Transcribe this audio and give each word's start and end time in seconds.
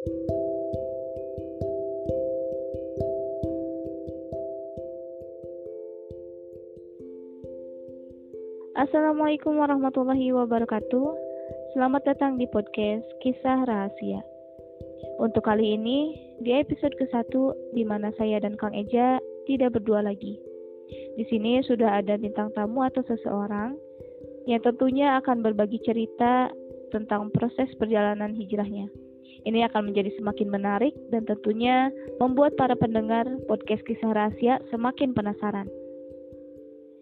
Assalamualaikum 0.00 0.16
warahmatullahi 9.60 10.32
wabarakatuh. 10.32 11.08
Selamat 11.76 12.08
datang 12.08 12.40
di 12.40 12.48
podcast 12.48 13.04
Kisah 13.20 13.68
Rahasia. 13.68 14.24
Untuk 15.20 15.44
kali 15.44 15.76
ini, 15.76 16.16
di 16.40 16.56
episode 16.56 16.96
ke-1 16.96 17.28
di 17.76 17.84
mana 17.84 18.08
saya 18.16 18.40
dan 18.40 18.56
Kang 18.56 18.72
Eja 18.72 19.20
tidak 19.44 19.76
berdua 19.76 20.00
lagi. 20.00 20.40
Di 21.20 21.28
sini 21.28 21.60
sudah 21.68 22.00
ada 22.00 22.16
bintang 22.16 22.48
tamu 22.56 22.88
atau 22.88 23.04
seseorang 23.04 23.76
yang 24.48 24.64
tentunya 24.64 25.20
akan 25.20 25.44
berbagi 25.44 25.76
cerita 25.84 26.48
tentang 26.88 27.28
proses 27.36 27.68
perjalanan 27.76 28.32
hijrahnya. 28.32 29.09
Ini 29.46 29.66
akan 29.72 29.92
menjadi 29.92 30.12
semakin 30.20 30.48
menarik 30.52 30.92
dan 31.08 31.24
tentunya 31.24 31.88
membuat 32.20 32.54
para 32.60 32.76
pendengar 32.76 33.24
podcast 33.48 33.80
kisah 33.88 34.12
rahasia 34.12 34.60
semakin 34.68 35.16
penasaran. 35.16 35.66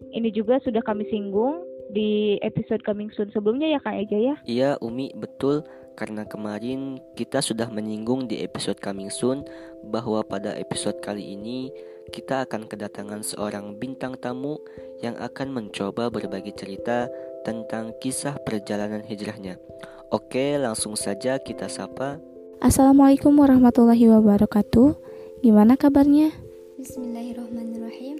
Ini 0.09 0.31
juga 0.33 0.57
sudah 0.63 0.81
kami 0.81 1.05
singgung 1.11 1.61
di 1.89 2.37
episode 2.45 2.85
coming 2.85 3.09
soon 3.13 3.33
sebelumnya 3.33 3.69
ya 3.69 3.79
Kang 3.81 3.97
Eja 3.97 4.17
ya? 4.17 4.35
Iya 4.45 4.69
Umi 4.81 5.09
betul 5.17 5.65
karena 5.97 6.23
kemarin 6.23 7.01
kita 7.17 7.43
sudah 7.43 7.67
menyinggung 7.67 8.29
di 8.29 8.39
episode 8.45 8.79
coming 8.79 9.11
soon 9.11 9.43
bahwa 9.83 10.23
pada 10.23 10.55
episode 10.55 11.01
kali 11.03 11.35
ini 11.35 11.73
kita 12.09 12.47
akan 12.47 12.65
kedatangan 12.65 13.21
seorang 13.21 13.77
bintang 13.77 14.17
tamu 14.17 14.57
yang 15.03 15.19
akan 15.19 15.53
mencoba 15.53 16.09
berbagi 16.09 16.55
cerita 16.57 17.11
tentang 17.43 17.93
kisah 18.01 18.37
perjalanan 18.41 19.05
hijrahnya. 19.05 19.61
Oke, 20.09 20.57
langsung 20.57 20.97
saja 20.97 21.37
kita 21.37 21.69
sapa. 21.69 22.17
Assalamualaikum 22.59 23.33
warahmatullahi 23.37 24.09
wabarakatuh. 24.09 24.97
Gimana 25.45 25.79
kabarnya? 25.79 26.33
Bismillahirrahmanirrahim. 26.81 28.17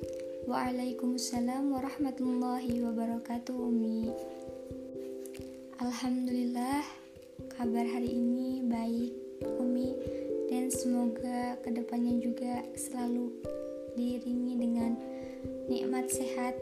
Waalaikumsalam 0.49 1.69
warahmatullahi 1.69 2.81
wabarakatuh 2.81 3.53
Umi 3.53 4.09
Alhamdulillah 5.77 6.81
kabar 7.53 7.85
hari 7.85 8.17
ini 8.17 8.65
baik 8.65 9.13
Umi 9.61 9.93
dan 10.49 10.73
semoga 10.73 11.53
ke 11.61 11.69
depannya 11.69 12.17
juga 12.17 12.65
selalu 12.73 13.29
diiringi 13.93 14.57
dengan 14.57 14.97
nikmat 15.69 16.09
sehat 16.09 16.57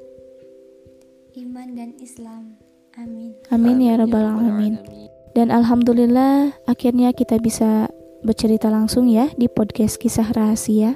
iman 1.39 1.72
dan 1.72 1.95
Islam 2.03 2.59
amin 3.00 3.39
amin 3.56 3.88
ya 3.88 4.03
rabbal 4.03 4.36
alamin 4.36 4.84
dan 5.33 5.50
alhamdulillah 5.50 6.56
akhirnya 6.70 7.11
kita 7.11 7.42
bisa 7.42 7.89
bercerita 8.22 8.70
langsung 8.72 9.09
ya 9.09 9.31
di 9.36 9.50
podcast 9.52 10.00
kisah 10.00 10.30
rahasia 10.31 10.95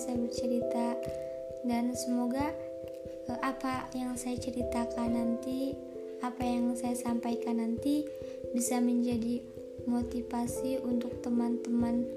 bisa 0.00 0.16
bercerita 0.16 0.96
dan 1.68 1.92
semoga 1.92 2.56
uh, 3.28 3.40
apa 3.44 3.84
yang 3.92 4.16
saya 4.16 4.40
ceritakan 4.40 5.12
nanti 5.12 5.76
apa 6.24 6.40
yang 6.40 6.72
saya 6.72 6.96
sampaikan 6.96 7.60
nanti 7.60 8.08
bisa 8.56 8.80
menjadi 8.80 9.44
motivasi 9.84 10.80
untuk 10.80 11.20
teman-teman 11.20 12.08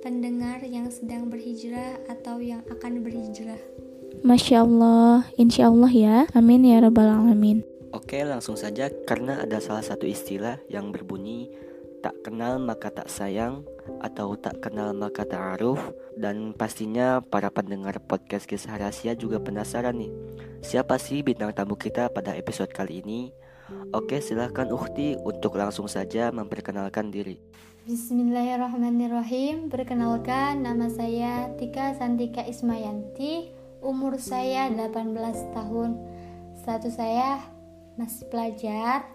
pendengar 0.00 0.64
yang 0.64 0.88
sedang 0.88 1.28
berhijrah 1.28 2.00
atau 2.08 2.40
yang 2.40 2.64
akan 2.72 3.04
berhijrah. 3.04 3.60
Masya 4.24 4.64
Allah, 4.64 5.28
insya 5.36 5.68
Allah 5.68 5.92
ya, 5.92 6.16
amin 6.32 6.64
ya 6.64 6.80
rabbal 6.80 7.12
alamin. 7.12 7.60
Oke, 7.92 8.20
langsung 8.24 8.56
saja. 8.58 8.92
Karena 9.08 9.40
ada 9.44 9.58
salah 9.58 9.82
satu 9.82 10.04
istilah 10.04 10.60
yang 10.68 10.92
berbunyi 10.92 11.48
tak 11.98 12.14
kenal 12.22 12.62
maka 12.62 12.94
tak 12.94 13.10
sayang 13.10 13.66
atau 13.98 14.38
tak 14.38 14.62
kenal 14.62 14.94
maka 14.94 15.26
ta'aruf 15.26 15.82
dan 16.14 16.54
pastinya 16.54 17.18
para 17.18 17.50
pendengar 17.50 17.98
podcast 17.98 18.46
kisah 18.46 18.78
rahasia 18.78 19.18
juga 19.18 19.42
penasaran 19.42 19.98
nih 19.98 20.12
siapa 20.62 20.94
sih 20.98 21.26
bintang 21.26 21.50
tamu 21.54 21.74
kita 21.74 22.10
pada 22.10 22.34
episode 22.34 22.70
kali 22.70 23.02
ini? 23.02 23.34
Oke 23.92 24.24
silahkan 24.24 24.70
Ukti 24.72 25.18
untuk 25.20 25.60
langsung 25.60 25.90
saja 25.90 26.32
memperkenalkan 26.32 27.12
diri. 27.12 27.36
Bismillahirrahmanirrahim. 27.84 29.68
Perkenalkan 29.68 30.64
nama 30.64 30.88
saya 30.88 31.52
Tika 31.56 31.96
Santika 31.96 32.44
Ismayanti. 32.44 33.52
Umur 33.84 34.16
saya 34.20 34.72
18 34.72 35.12
tahun. 35.52 35.90
Status 36.64 36.96
saya 36.96 37.57
masih 37.98 38.30
pelajar 38.30 39.10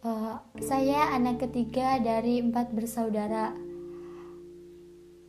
uh, 0.00 0.40
Saya 0.64 1.12
anak 1.12 1.44
ketiga 1.44 2.00
dari 2.00 2.40
empat 2.40 2.72
bersaudara 2.72 3.52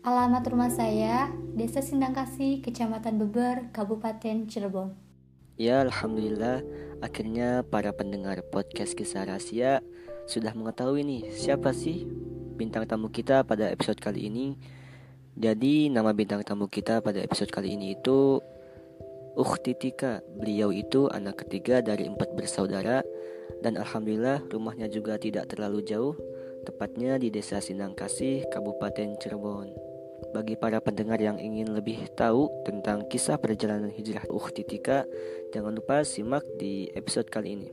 Alamat 0.06 0.46
rumah 0.54 0.70
saya, 0.70 1.34
Desa 1.58 1.82
Sindangkasih, 1.82 2.62
Kecamatan 2.62 3.18
Beber, 3.18 3.74
Kabupaten 3.74 4.46
Cirebon. 4.46 4.94
Ya, 5.58 5.82
Alhamdulillah, 5.82 6.62
akhirnya 7.02 7.66
para 7.66 7.90
pendengar 7.90 8.46
podcast 8.54 8.94
kisah 8.94 9.26
rahasia 9.26 9.82
sudah 10.30 10.54
mengetahui 10.54 11.02
nih 11.02 11.34
siapa 11.34 11.74
sih 11.74 12.06
bintang 12.54 12.86
tamu 12.86 13.10
kita 13.10 13.42
pada 13.50 13.66
episode 13.74 13.98
kali 13.98 14.30
ini. 14.30 14.54
Jadi, 15.34 15.90
nama 15.90 16.14
bintang 16.14 16.46
tamu 16.46 16.70
kita 16.70 17.02
pada 17.02 17.18
episode 17.26 17.50
kali 17.50 17.74
ini 17.74 17.98
itu 17.98 18.46
Ukhti 19.36 19.76
Tika. 19.76 20.24
Beliau 20.40 20.72
itu 20.72 21.12
anak 21.12 21.46
ketiga 21.46 21.84
dari 21.84 22.08
empat 22.08 22.34
bersaudara 22.34 23.04
dan 23.60 23.76
Alhamdulillah 23.76 24.48
rumahnya 24.50 24.88
juga 24.92 25.20
tidak 25.20 25.52
terlalu 25.52 25.84
jauh, 25.84 26.16
tepatnya 26.64 27.20
di 27.20 27.30
Desa 27.30 27.60
Sindangkasih, 27.60 28.48
Kabupaten 28.50 29.20
Cirebon. 29.20 29.70
Bagi 30.32 30.56
para 30.60 30.80
pendengar 30.80 31.20
yang 31.20 31.40
ingin 31.40 31.72
lebih 31.72 32.08
tahu 32.16 32.48
tentang 32.64 33.08
kisah 33.08 33.40
perjalanan 33.40 33.92
hijrah 33.92 34.26
Ukhti 34.32 34.64
Tika, 34.64 35.08
jangan 35.52 35.76
lupa 35.76 36.04
simak 36.04 36.44
di 36.60 36.92
episode 36.96 37.28
kali 37.32 37.56
ini. 37.56 37.70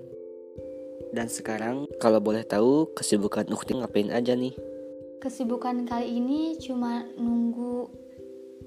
Dan 1.13 1.29
sekarang, 1.29 1.91
kalau 1.99 2.23
boleh 2.23 2.47
tahu, 2.47 2.91
kesibukan 2.95 3.47
Ukhti 3.51 3.77
ngapain 3.79 4.11
aja 4.15 4.33
nih? 4.33 4.55
Kesibukan 5.21 5.87
kali 5.87 6.19
ini 6.19 6.59
cuma 6.59 7.07
nunggu 7.15 7.87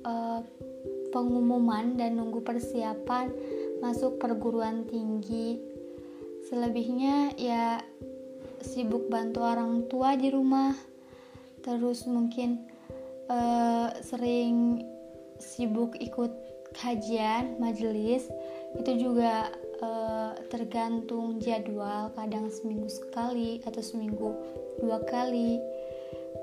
uh, 0.08 0.40
pengumuman 1.16 1.96
dan 1.96 2.20
nunggu 2.20 2.44
persiapan 2.44 3.32
masuk 3.80 4.20
perguruan 4.20 4.84
tinggi. 4.84 5.64
Selebihnya 6.52 7.32
ya 7.40 7.80
sibuk 8.60 9.08
bantu 9.08 9.48
orang 9.48 9.88
tua 9.88 10.20
di 10.20 10.28
rumah. 10.28 10.76
Terus 11.64 12.04
mungkin 12.04 12.68
uh, 13.32 13.96
sering 14.04 14.84
sibuk 15.40 15.96
ikut 16.04 16.32
kajian 16.76 17.56
majelis 17.58 18.28
itu 18.76 18.92
juga 19.08 19.48
uh, 19.80 20.36
tergantung 20.52 21.40
jadwal 21.40 22.12
kadang 22.20 22.52
seminggu 22.52 22.92
sekali 22.92 23.64
atau 23.64 23.80
seminggu 23.80 24.36
dua 24.84 25.00
kali 25.08 25.64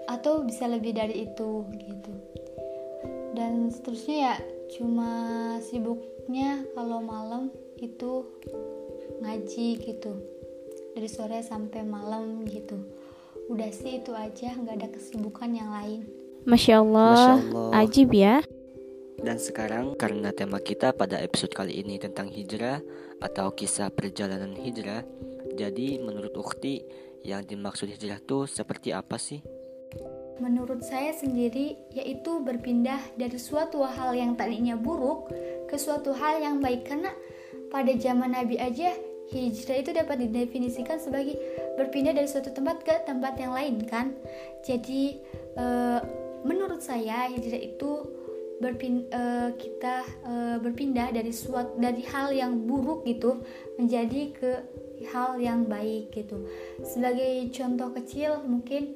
atau 0.08 0.42
bisa 0.42 0.64
lebih 0.66 0.96
dari 0.96 1.28
itu 1.28 1.68
gitu 1.76 2.12
dan 3.36 3.68
seterusnya 3.68 4.16
ya 4.16 4.34
cuma 4.72 5.10
sibuknya 5.60 6.64
kalau 6.72 7.04
malam 7.04 7.52
itu 7.76 8.24
ngaji 9.20 9.68
gitu 9.84 10.12
dari 10.96 11.08
sore 11.08 11.44
sampai 11.44 11.84
malam 11.84 12.44
gitu 12.48 12.80
udah 13.52 13.68
sih 13.68 14.00
itu 14.00 14.16
aja 14.16 14.56
nggak 14.56 14.76
ada 14.80 14.88
kesibukan 14.96 15.50
yang 15.52 15.70
lain 15.72 16.08
Masya 16.42 16.82
Allah, 16.82 17.14
Masya 17.14 17.32
Allah. 17.38 17.68
ajib 17.86 18.10
ya. 18.18 18.42
Dan 19.22 19.38
sekarang 19.38 19.94
karena 19.94 20.34
tema 20.34 20.58
kita 20.58 20.90
pada 20.90 21.22
episode 21.22 21.54
kali 21.54 21.78
ini 21.78 22.02
tentang 22.02 22.26
hijrah 22.26 22.82
atau 23.22 23.54
kisah 23.54 23.94
perjalanan 23.94 24.58
hijrah, 24.58 25.06
jadi 25.54 26.02
menurut 26.02 26.34
Ukti 26.34 26.82
yang 27.22 27.46
dimaksud 27.46 27.86
hijrah 27.86 28.18
itu 28.18 28.50
seperti 28.50 28.90
apa 28.90 29.14
sih? 29.22 29.38
Menurut 30.40 30.80
saya 30.84 31.12
sendiri 31.12 31.76
yaitu 31.92 32.40
berpindah 32.40 33.00
dari 33.18 33.36
suatu 33.36 33.84
hal 33.84 34.16
yang 34.16 34.38
tadinya 34.38 34.78
buruk 34.78 35.28
ke 35.68 35.76
suatu 35.76 36.14
hal 36.16 36.40
yang 36.40 36.60
baik 36.62 36.88
karena 36.88 37.12
pada 37.68 37.92
zaman 37.96 38.32
Nabi 38.36 38.56
aja 38.60 38.92
hijrah 39.32 39.80
itu 39.80 39.90
dapat 39.96 40.28
didefinisikan 40.28 41.00
sebagai 41.00 41.40
berpindah 41.80 42.12
dari 42.12 42.28
suatu 42.28 42.52
tempat 42.52 42.84
ke 42.84 42.94
tempat 43.08 43.34
yang 43.40 43.56
lain 43.56 43.80
kan. 43.88 44.12
Jadi 44.60 45.16
eh, 45.56 46.00
menurut 46.44 46.84
saya 46.84 47.32
hijrah 47.32 47.60
itu 47.60 47.90
berpin, 48.62 49.10
uh, 49.10 49.50
kita 49.58 50.06
uh, 50.22 50.56
berpindah 50.62 51.10
dari 51.10 51.34
suatu 51.34 51.74
dari 51.82 52.06
hal 52.06 52.30
yang 52.30 52.62
buruk 52.62 53.02
gitu 53.02 53.42
menjadi 53.74 54.30
ke 54.30 54.50
hal 55.10 55.42
yang 55.42 55.66
baik 55.66 56.14
gitu. 56.14 56.46
Sebagai 56.86 57.50
contoh 57.50 57.90
kecil 57.90 58.38
mungkin 58.46 58.94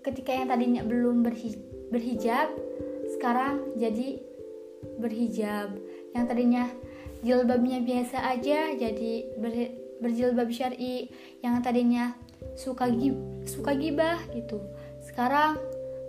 ketika 0.00 0.32
yang 0.32 0.48
tadinya 0.48 0.82
belum 0.84 1.22
berhi, 1.24 1.56
berhijab 1.92 2.52
sekarang 3.16 3.76
jadi 3.76 4.20
berhijab. 5.00 5.76
Yang 6.16 6.24
tadinya 6.26 6.64
jilbabnya 7.20 7.84
biasa 7.84 8.32
aja 8.32 8.72
jadi 8.74 9.12
ber, 9.36 9.52
berjilbab 10.00 10.48
syar'i. 10.48 11.12
Yang 11.44 11.54
tadinya 11.62 12.16
suka 12.56 12.88
gib 12.88 13.16
suka 13.44 13.76
gibah 13.76 14.20
gitu 14.32 14.60
sekarang 15.04 15.56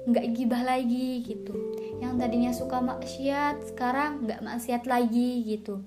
nggak 0.09 0.25
gibah 0.33 0.61
lagi 0.65 1.21
gitu 1.21 1.53
yang 2.01 2.17
tadinya 2.17 2.49
suka 2.49 2.81
maksiat 2.81 3.61
sekarang 3.71 4.25
nggak 4.25 4.41
maksiat 4.41 4.83
lagi 4.89 5.45
gitu 5.45 5.85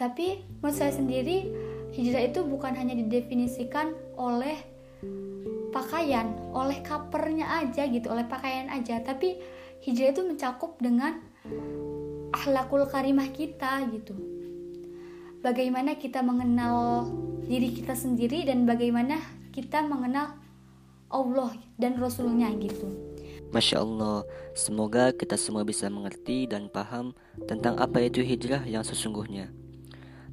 tapi 0.00 0.40
menurut 0.58 0.76
saya 0.76 0.96
sendiri 0.96 1.52
hijrah 1.92 2.24
itu 2.24 2.40
bukan 2.46 2.72
hanya 2.72 2.96
didefinisikan 2.96 3.92
oleh 4.16 4.56
pakaian 5.70 6.34
oleh 6.50 6.82
kapernya 6.82 7.64
aja 7.64 7.86
gitu 7.86 8.10
oleh 8.10 8.26
pakaian 8.26 8.70
aja 8.70 8.98
tapi 9.02 9.38
hijrah 9.82 10.12
itu 10.12 10.22
mencakup 10.26 10.76
dengan 10.82 11.22
akhlakul 12.34 12.86
karimah 12.86 13.30
kita 13.32 13.86
gitu 13.94 14.14
bagaimana 15.40 15.96
kita 15.96 16.20
mengenal 16.20 17.08
diri 17.46 17.72
kita 17.74 17.96
sendiri 17.96 18.46
dan 18.46 18.68
bagaimana 18.68 19.18
kita 19.50 19.82
mengenal 19.82 20.36
Allah 21.10 21.58
dan 21.80 21.98
Rasulnya 21.98 22.52
gitu 22.60 23.10
Masya 23.50 23.82
Allah, 23.82 24.22
semoga 24.54 25.10
kita 25.10 25.34
semua 25.34 25.66
bisa 25.66 25.90
mengerti 25.90 26.46
dan 26.46 26.70
paham 26.70 27.10
tentang 27.50 27.82
apa 27.82 27.98
itu 27.98 28.22
hijrah 28.22 28.62
yang 28.62 28.86
sesungguhnya. 28.86 29.50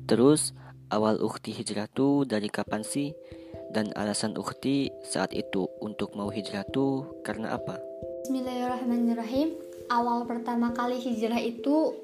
Terus, 0.05 0.53
awal 0.93 1.17
ukti 1.25 1.49
hijrah 1.49 1.89
itu 1.89 2.29
dari 2.29 2.45
kapan 2.45 2.85
sih? 2.85 3.17
Dan 3.67 3.91
alasan 3.99 4.33
ukti 4.39 4.91
saat 5.03 5.35
itu 5.35 5.67
untuk 5.83 6.15
mau 6.15 6.31
hijrah 6.31 6.63
itu 6.63 7.03
karena 7.21 7.59
apa? 7.59 7.79
Bismillahirrahmanirrahim. 8.23 9.55
Awal 9.87 10.27
pertama 10.27 10.71
kali 10.75 10.99
hijrah 10.99 11.39
itu 11.39 11.95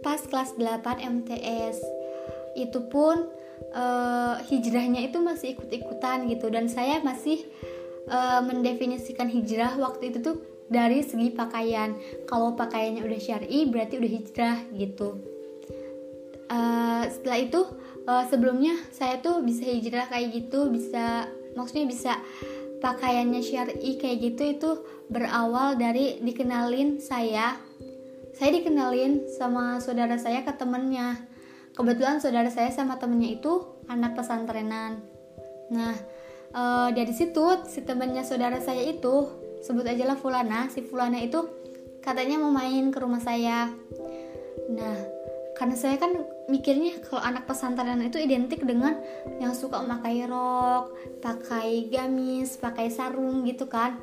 pas 0.00 0.20
kelas 0.20 0.56
8 0.56 1.00
MTS. 1.00 1.76
Itu 2.56 2.88
pun 2.88 3.28
uh, 3.72 4.40
hijrahnya 4.48 5.04
itu 5.08 5.20
masih 5.20 5.56
ikut-ikutan 5.56 6.28
gitu 6.28 6.48
dan 6.48 6.68
saya 6.68 7.00
masih 7.04 7.44
uh, 8.08 8.40
mendefinisikan 8.44 9.28
hijrah 9.28 9.76
waktu 9.76 10.12
itu 10.12 10.18
tuh 10.24 10.36
dari 10.72 11.04
segi 11.04 11.32
pakaian. 11.32 11.96
Kalau 12.24 12.56
pakaiannya 12.56 13.04
udah 13.04 13.20
syar'i 13.20 13.68
berarti 13.68 14.00
udah 14.00 14.10
hijrah 14.10 14.58
gitu. 14.72 15.20
Uh, 16.50 17.06
setelah 17.06 17.38
itu 17.46 17.60
uh, 18.06 18.24
sebelumnya 18.28 18.76
saya 18.94 19.18
tuh 19.20 19.42
bisa 19.44 19.66
hijrah 19.66 20.08
kayak 20.08 20.32
gitu, 20.32 20.70
bisa 20.72 21.28
maksudnya 21.56 21.86
bisa 21.88 22.12
pakaiannya 22.80 23.40
syar'i 23.44 24.00
kayak 24.00 24.18
gitu 24.24 24.42
itu 24.56 24.70
berawal 25.12 25.76
dari 25.76 26.18
dikenalin 26.24 26.98
saya. 26.98 27.60
Saya 28.32 28.56
dikenalin 28.56 29.28
sama 29.28 29.82
saudara 29.84 30.16
saya 30.16 30.40
ke 30.40 30.52
temennya. 30.56 31.20
Kebetulan 31.76 32.24
saudara 32.24 32.48
saya 32.48 32.72
sama 32.72 32.96
temennya 32.96 33.36
itu 33.36 33.84
anak 33.84 34.16
pesantrenan. 34.16 35.04
Nah 35.70 35.94
e, 36.50 36.62
dari 36.96 37.12
situ 37.12 37.44
si 37.68 37.84
temennya 37.84 38.24
saudara 38.24 38.56
saya 38.64 38.80
itu 38.80 39.28
sebut 39.60 39.84
aja 39.84 40.08
lah 40.08 40.16
Fulana 40.16 40.72
si 40.72 40.80
Fulana 40.80 41.20
itu 41.20 41.44
katanya 42.00 42.40
mau 42.40 42.48
main 42.48 42.88
ke 42.88 42.98
rumah 43.02 43.20
saya. 43.20 43.68
Nah 44.72 44.96
karena 45.60 45.76
saya 45.76 46.00
kan 46.00 46.16
mikirnya 46.48 47.04
kalau 47.04 47.20
anak 47.20 47.44
pesantren 47.44 48.00
itu 48.00 48.16
identik 48.16 48.64
dengan 48.64 48.96
yang 49.44 49.52
suka 49.52 49.84
memakai 49.84 50.24
rok, 50.24 50.96
pakai 51.20 51.84
gamis, 51.92 52.56
pakai 52.56 52.88
sarung 52.88 53.44
gitu 53.44 53.68
kan. 53.68 54.00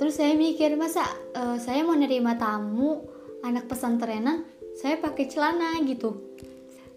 Terus 0.00 0.16
saya 0.16 0.32
mikir 0.32 0.72
masa 0.80 1.04
uh, 1.36 1.60
saya 1.60 1.84
mau 1.84 1.92
nerima 1.92 2.40
tamu 2.40 3.04
anak 3.44 3.68
pesantrenan, 3.68 4.48
saya 4.72 4.96
pakai 4.96 5.28
celana 5.28 5.84
gitu. 5.84 6.32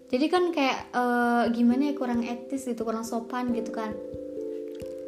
Jadi 0.08 0.26
kan 0.32 0.48
kayak 0.48 0.88
uh, 0.96 1.44
gimana 1.52 1.92
ya 1.92 1.94
kurang 1.94 2.24
etis 2.24 2.64
gitu, 2.64 2.88
kurang 2.88 3.04
sopan 3.04 3.52
gitu 3.52 3.68
kan. 3.68 3.92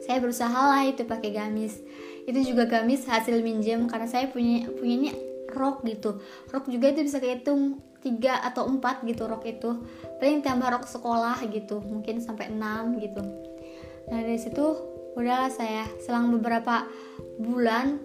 Saya 0.05 0.21
berusaha 0.21 0.53
lah 0.53 0.85
itu 0.85 1.09
pakai 1.09 1.33
gamis. 1.33 1.81
Itu 2.29 2.37
juga 2.45 2.69
gamis 2.69 3.09
hasil 3.09 3.41
minjem 3.41 3.89
karena 3.89 4.05
saya 4.05 4.29
punya 4.29 4.69
punyanya 4.69 5.17
rok 5.49 5.81
gitu. 5.89 6.21
Rok 6.53 6.69
juga 6.69 6.93
itu 6.93 7.09
bisa 7.09 7.25
kehitung 7.25 7.89
tiga 8.01 8.41
atau 8.41 8.67
empat 8.67 9.05
gitu 9.05 9.29
rok 9.29 9.45
itu. 9.47 9.81
Paling 10.19 10.41
tambah 10.45 10.69
rok 10.69 10.85
sekolah 10.89 11.41
gitu 11.53 11.81
mungkin 11.85 12.21
sampai 12.21 12.53
enam 12.53 12.99
gitu. 13.01 13.21
Nah 14.11 14.19
dari 14.21 14.41
situ 14.41 14.77
udahlah 15.15 15.53
saya 15.53 15.85
selang 16.01 16.33
beberapa 16.33 16.89
bulan 17.41 18.01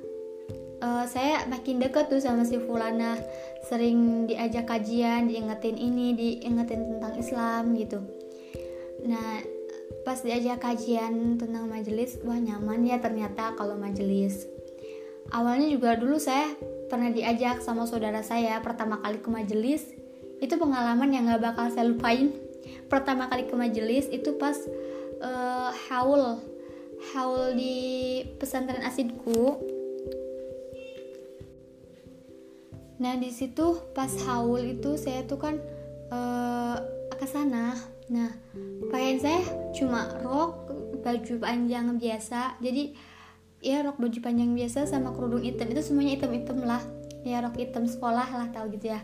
uh, 0.84 1.06
saya 1.08 1.48
makin 1.48 1.80
deket 1.80 2.12
tuh 2.12 2.22
sama 2.22 2.44
si 2.44 2.60
Fulana. 2.60 3.18
Sering 3.66 4.30
diajak 4.30 4.70
kajian 4.70 5.26
diingetin 5.32 5.80
ini 5.80 6.14
diingetin 6.14 6.96
tentang 6.96 7.14
Islam 7.18 7.74
gitu. 7.80 8.00
Nah 9.08 9.42
pas 10.06 10.22
diajak 10.22 10.62
kajian 10.62 11.42
tentang 11.42 11.66
majelis 11.66 12.22
wah 12.22 12.38
nyaman 12.38 12.86
ya 12.86 13.02
ternyata 13.02 13.58
kalau 13.58 13.74
majelis. 13.74 14.46
Awalnya 15.34 15.74
juga 15.74 15.98
dulu 15.98 16.22
saya 16.22 16.54
pernah 16.88 17.10
diajak 17.10 17.62
sama 17.66 17.90
saudara 17.90 18.22
saya 18.22 18.62
pertama 18.62 19.02
kali 19.02 19.20
ke 19.22 19.30
majelis. 19.30 19.84
Itu 20.44 20.60
pengalaman 20.60 21.10
yang 21.16 21.32
gak 21.32 21.42
bakal 21.42 21.66
saya 21.72 21.90
lupain. 21.90 22.36
Pertama 22.90 23.30
kali 23.30 23.46
ke 23.46 23.56
majelis 23.58 24.10
itu 24.10 24.38
pas 24.38 24.58
uh, 25.22 25.70
haul 25.90 26.42
haul 27.14 27.54
di 27.54 27.78
pesantren 28.42 28.82
asidku. 28.82 29.62
Nah 32.98 33.14
di 33.20 33.30
situ 33.30 33.78
pas 33.94 34.10
haul 34.26 34.80
itu 34.80 34.96
saya 34.96 35.22
tuh 35.28 35.40
kan 35.40 35.56
uh, 36.10 36.78
ke 37.14 37.28
sana. 37.30 37.78
Nah 38.10 38.32
pakaian 38.90 39.20
saya 39.22 39.42
cuma 39.78 40.10
rok 40.26 40.74
baju 41.06 41.34
panjang 41.38 42.02
biasa. 42.02 42.58
Jadi 42.62 42.96
ya 43.66 43.82
rok 43.82 43.98
baju 43.98 44.20
panjang 44.22 44.54
biasa 44.54 44.86
sama 44.86 45.10
kerudung 45.18 45.42
hitam. 45.42 45.66
Itu 45.74 45.82
semuanya 45.82 46.22
hitam-hitam 46.22 46.62
lah. 46.62 46.86
Ya 47.26 47.42
rok 47.42 47.58
hitam 47.58 47.90
sekolah 47.90 48.30
lah 48.30 48.48
tahu 48.54 48.78
gitu 48.78 48.94
ya. 48.94 49.02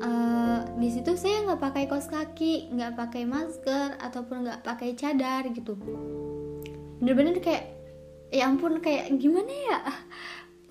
Uh, 0.00 0.64
di 0.80 0.88
situ 0.88 1.12
saya 1.20 1.44
nggak 1.44 1.60
pakai 1.60 1.84
kaos 1.84 2.08
kaki 2.08 2.72
nggak 2.72 2.96
pakai 2.96 3.28
masker 3.28 4.00
ataupun 4.00 4.48
nggak 4.48 4.64
pakai 4.64 4.96
cadar 4.96 5.44
gitu. 5.52 5.76
Bener-bener 6.96 7.36
kayak 7.44 7.68
ya 8.32 8.48
ampun 8.48 8.80
kayak 8.80 9.12
gimana 9.20 9.52
ya? 9.52 9.78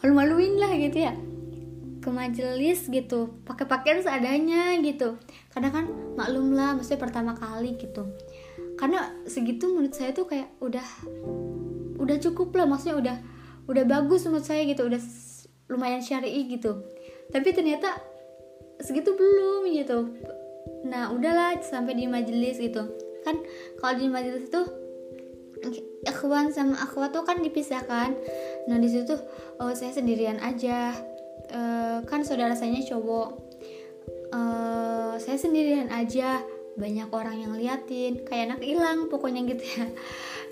Malu-maluin 0.01 0.57
lah 0.57 0.73
gitu 0.73 1.05
ya. 1.05 1.13
Ke 2.01 2.09
majelis 2.09 2.89
gitu 2.89 3.29
pakai 3.45 3.69
pakaian 3.69 4.01
seadanya 4.01 4.73
gitu. 4.81 5.21
Karena 5.53 5.69
kan 5.69 5.85
maklum 6.17 6.57
lah 6.57 6.73
maksudnya 6.73 6.97
pertama 6.97 7.37
kali 7.37 7.77
gitu. 7.77 8.09
Karena 8.73 9.13
segitu 9.29 9.69
menurut 9.69 9.93
saya 9.93 10.09
tuh 10.09 10.25
kayak 10.25 10.57
udah 10.57 10.87
udah 12.01 12.17
cukup 12.17 12.49
lah 12.57 12.65
maksudnya 12.65 12.97
udah 12.97 13.17
udah 13.69 13.83
bagus 13.85 14.25
menurut 14.25 14.43
saya 14.43 14.65
gitu 14.65 14.89
udah 14.89 15.01
lumayan 15.71 16.03
syari 16.03 16.33
gitu. 16.49 16.83
Tapi 17.31 17.55
ternyata 17.55 17.95
segitu 18.81 19.13
belum 19.15 19.69
gitu. 19.71 19.99
Nah 20.89 21.13
udahlah 21.13 21.61
sampai 21.61 21.95
di 21.95 22.09
majelis 22.09 22.59
gitu. 22.59 22.89
Kan 23.23 23.39
kalau 23.79 23.93
di 23.95 24.09
majelis 24.09 24.49
itu 24.49 24.61
ikhwan 26.09 26.49
sama 26.49 26.75
akhwat 26.81 27.13
tuh 27.13 27.23
kan 27.23 27.39
dipisahkan. 27.39 28.17
Nah 28.67 28.77
di 28.81 28.89
situ 28.89 29.15
oh 29.61 29.71
saya 29.71 29.93
sendirian 29.93 30.41
aja. 30.41 30.97
E, 31.47 31.59
kan 32.09 32.25
saudara 32.25 32.57
saya 32.57 32.81
cowok. 32.81 33.29
E, 34.33 34.39
saya 35.21 35.37
sendirian 35.37 35.87
aja 35.93 36.41
banyak 36.79 37.09
orang 37.11 37.35
yang 37.43 37.53
liatin 37.55 38.23
kayak 38.23 38.53
anak 38.53 38.61
hilang 38.63 39.11
pokoknya 39.11 39.43
gitu 39.47 39.63
ya. 39.63 39.85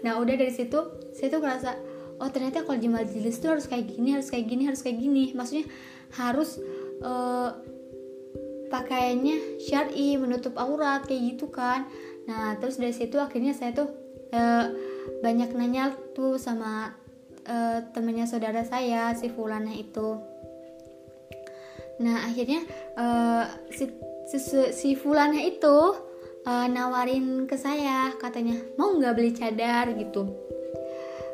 Nah 0.04 0.20
udah 0.20 0.36
dari 0.36 0.52
situ 0.52 0.80
saya 1.16 1.28
tuh 1.32 1.42
ngerasa 1.44 1.72
oh 2.20 2.30
ternyata 2.32 2.68
kalau 2.68 2.80
di 2.80 2.92
majelis 2.92 3.40
tuh 3.40 3.56
harus 3.56 3.68
kayak 3.68 3.88
gini 3.88 4.16
harus 4.16 4.28
kayak 4.28 4.46
gini 4.48 4.64
harus 4.68 4.82
kayak 4.84 5.00
gini. 5.00 5.32
Maksudnya 5.32 5.66
harus 6.20 6.60
uh, 7.04 7.56
pakaiannya 8.70 9.60
syari 9.64 10.20
menutup 10.20 10.56
aurat 10.60 11.08
kayak 11.08 11.36
gitu 11.36 11.48
kan. 11.48 11.88
Nah 12.28 12.60
terus 12.60 12.78
dari 12.78 12.94
situ 12.94 13.18
akhirnya 13.18 13.56
saya 13.56 13.72
tuh 13.72 13.90
uh, 14.36 14.66
banyak 15.24 15.56
nanya 15.56 15.96
tuh 16.14 16.36
sama 16.38 16.94
uh, 17.48 17.80
temennya 17.96 18.28
saudara 18.28 18.62
saya 18.68 19.16
si 19.16 19.32
Fulana 19.32 19.72
itu. 19.72 20.20
Nah 22.00 22.28
akhirnya 22.28 22.64
uh, 22.96 23.46
si, 23.72 23.92
si, 24.30 24.38
si 24.72 24.90
Fulana 24.96 25.40
itu 25.44 26.09
uh, 26.46 26.68
nawarin 26.70 27.48
ke 27.50 27.56
saya 27.60 28.14
katanya 28.16 28.56
mau 28.80 28.96
nggak 28.96 29.16
beli 29.16 29.32
cadar? 29.36 29.92
gitu. 29.96 30.30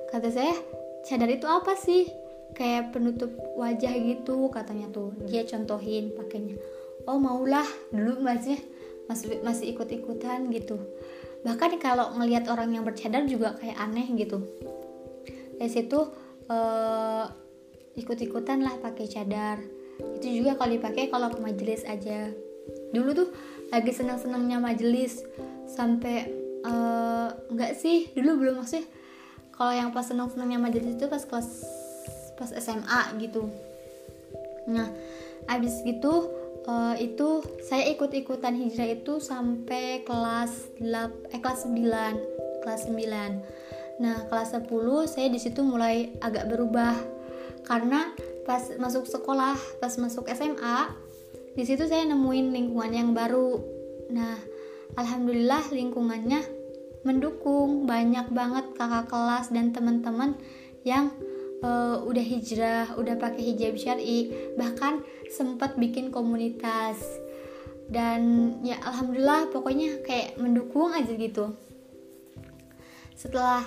Kata 0.09 0.29
saya 0.31 0.55
cadar 1.05 1.29
itu 1.29 1.45
apa 1.45 1.75
sih? 1.77 2.07
Kayak 2.55 2.95
penutup 2.95 3.35
wajah 3.59 3.91
gitu 3.91 4.47
katanya 4.47 4.87
tuh 4.89 5.11
dia 5.27 5.43
contohin 5.43 6.15
pakainya. 6.15 6.55
Oh 7.05 7.19
maulah 7.19 7.67
dulu 7.91 8.23
masih 8.23 8.57
masih 9.11 9.43
masih 9.43 9.75
ikut 9.75 9.91
ikutan 9.91 10.47
gitu. 10.49 10.79
Bahkan 11.45 11.77
kalau 11.77 12.17
ngelihat 12.17 12.49
orang 12.49 12.73
yang 12.73 12.81
bercadar 12.81 13.21
juga 13.29 13.53
kayak 13.59 13.77
aneh 13.77 14.07
gitu. 14.17 14.41
Dari 15.59 15.71
situ 15.71 15.99
uh, 16.49 17.25
ikut 17.95 18.17
ikutan 18.17 18.65
lah 18.65 18.75
pakai 18.81 19.05
cadar. 19.05 19.61
Itu 20.19 20.27
juga 20.27 20.57
kalau 20.57 20.71
dipakai 20.73 21.07
kalau 21.13 21.29
ke 21.29 21.39
majelis 21.39 21.85
aja. 21.85 22.33
Dulu 22.91 23.09
tuh 23.13 23.29
lagi 23.75 23.91
senang-senangnya 23.91 24.63
majelis 24.63 25.19
sampai 25.67 26.31
uh, 26.63 27.27
nggak 27.51 27.75
sih 27.75 28.07
dulu 28.15 28.47
belum 28.47 28.63
maksudnya. 28.63 28.87
Kalau 29.51 29.71
yang 29.75 29.91
pas 29.91 30.07
senang 30.07 30.31
senangnya 30.31 30.59
majelis 30.59 30.95
itu 30.95 31.11
pas 31.11 31.23
kelas 31.27 31.49
pas 32.39 32.51
SMA 32.55 33.01
gitu. 33.19 33.51
Nah 34.71 34.87
abis 35.51 35.83
gitu 35.83 36.31
uh, 36.65 36.95
itu 36.97 37.41
saya 37.65 37.89
ikut-ikutan 37.93 38.57
hijrah 38.57 38.97
itu 38.97 39.21
sampai 39.21 40.01
kelas 40.03 40.73
8 40.81 41.33
eh 41.33 41.39
kelas 41.41 41.61
9 41.69 42.65
kelas 42.65 42.81
9 42.89 44.01
nah 44.01 44.27
kelas 44.27 44.57
10 44.57 44.67
saya 45.07 45.27
di 45.31 45.39
situ 45.39 45.63
mulai 45.63 46.11
agak 46.19 46.51
berubah 46.51 46.97
karena 47.63 48.11
pas 48.43 48.61
masuk 48.77 49.07
sekolah 49.07 49.55
pas 49.79 49.93
masuk 49.95 50.27
SMA 50.33 51.04
di 51.55 51.63
situ 51.63 51.87
saya 51.87 52.03
nemuin 52.05 52.51
lingkungan 52.51 52.91
yang 52.91 53.09
baru 53.15 53.63
nah 54.11 54.37
alhamdulillah 54.99 55.71
lingkungannya 55.71 56.43
mendukung 57.05 57.85
banyak 57.85 58.27
banget 58.33 58.65
kakak 58.75 59.07
kelas 59.07 59.53
dan 59.53 59.71
teman-teman 59.71 60.35
yang 60.81 61.13
uh, 61.61 62.01
udah 62.05 62.25
hijrah, 62.25 62.97
udah 62.97 63.15
pakai 63.15 63.53
hijab 63.53 63.77
syari, 63.77 64.33
bahkan 64.57 65.05
sempat 65.29 65.77
bikin 65.77 66.09
komunitas. 66.09 66.97
Dan 67.85 68.57
ya 68.65 68.81
alhamdulillah 68.81 69.53
pokoknya 69.53 70.01
kayak 70.01 70.41
mendukung 70.41 70.89
aja 70.89 71.13
gitu. 71.13 71.53
Setelah 73.13 73.61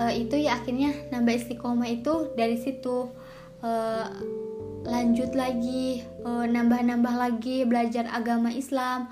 uh, 0.00 0.12
itu 0.12 0.40
ya 0.40 0.56
akhirnya 0.56 0.96
nambah 1.12 1.36
istiqomah 1.36 1.88
itu 1.92 2.32
dari 2.32 2.56
situ 2.56 3.12
uh, 3.60 4.08
lanjut 4.84 5.36
lagi 5.36 6.04
nambah-nambah 6.24 7.14
lagi 7.16 7.64
belajar 7.68 8.08
agama 8.10 8.52
Islam 8.52 9.08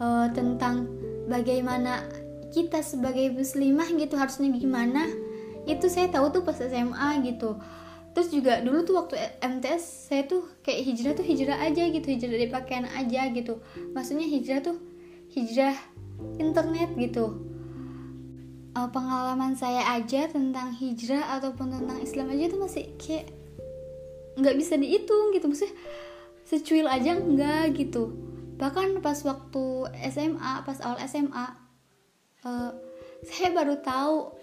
uh, 0.00 0.26
tentang 0.32 0.88
bagaimana 1.28 2.02
kita 2.50 2.82
sebagai 2.82 3.30
muslimah 3.30 3.86
gitu 3.94 4.18
harusnya 4.18 4.50
gimana. 4.50 5.06
Itu 5.68 5.86
saya 5.86 6.10
tahu 6.10 6.34
tuh 6.34 6.42
pas 6.42 6.58
SMA 6.58 7.22
gitu. 7.22 7.60
Terus 8.10 8.28
juga 8.34 8.58
dulu 8.58 8.82
tuh 8.82 8.98
waktu 8.98 9.14
MTS 9.38 10.10
saya 10.10 10.26
tuh 10.26 10.42
kayak 10.66 10.82
hijrah 10.82 11.12
tuh 11.14 11.22
hijrah 11.22 11.58
aja 11.62 11.82
gitu 11.86 12.06
hijrah 12.10 12.32
dari 12.34 12.48
pakaian 12.50 12.86
aja 12.90 13.30
gitu. 13.30 13.62
Maksudnya 13.94 14.26
hijrah 14.26 14.60
tuh 14.66 14.82
hijrah 15.30 15.78
internet 16.42 16.90
gitu. 16.98 17.46
Uh, 18.70 18.86
pengalaman 18.90 19.54
saya 19.54 19.82
aja 19.98 20.30
tentang 20.30 20.74
hijrah 20.74 21.38
ataupun 21.38 21.74
tentang 21.74 21.98
Islam 22.02 22.34
aja 22.34 22.50
tuh 22.50 22.60
masih 22.62 22.86
kayak 22.98 23.30
nggak 24.40 24.56
bisa 24.56 24.74
dihitung 24.80 25.36
gitu. 25.36 25.46
Maksudnya 25.46 25.76
secuil 26.48 26.86
aja 26.90 27.14
enggak 27.14 27.78
gitu. 27.78 28.10
Bahkan 28.58 29.00
pas 29.00 29.16
waktu 29.22 29.64
SMA 30.10 30.52
pas 30.66 30.78
awal 30.82 30.98
SMA 31.06 31.46
uh, 32.44 32.70
saya 33.24 33.52
baru 33.52 33.78
tahu 33.80 34.40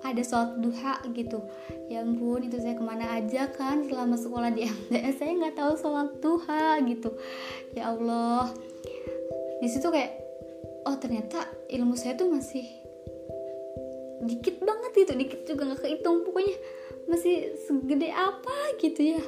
ada 0.00 0.22
sholat 0.24 0.56
duha 0.62 0.94
gitu. 1.12 1.44
Ya 1.92 2.00
ampun 2.00 2.40
itu 2.46 2.56
saya 2.56 2.78
ke 2.78 2.84
mana 2.84 3.20
aja 3.20 3.50
kan 3.52 3.84
selama 3.84 4.16
sekolah 4.16 4.50
di 4.54 4.64
MTS 4.64 5.14
saya 5.20 5.32
nggak 5.36 5.56
tahu 5.58 5.72
sholat 5.76 6.10
duha 6.24 6.80
gitu. 6.88 7.10
Ya 7.76 7.92
Allah. 7.92 8.48
Di 9.60 9.68
situ 9.68 9.86
kayak 9.92 10.16
oh 10.88 10.96
ternyata 10.96 11.44
ilmu 11.68 11.92
saya 11.98 12.16
tuh 12.16 12.32
masih 12.32 12.64
dikit 14.24 14.64
banget 14.64 14.92
gitu. 15.04 15.12
Dikit 15.12 15.40
juga 15.44 15.68
nggak 15.68 15.84
kehitung. 15.84 16.24
Pokoknya 16.24 16.56
masih 17.10 17.52
segede 17.66 18.08
apa 18.14 18.78
gitu 18.78 19.18
ya 19.18 19.22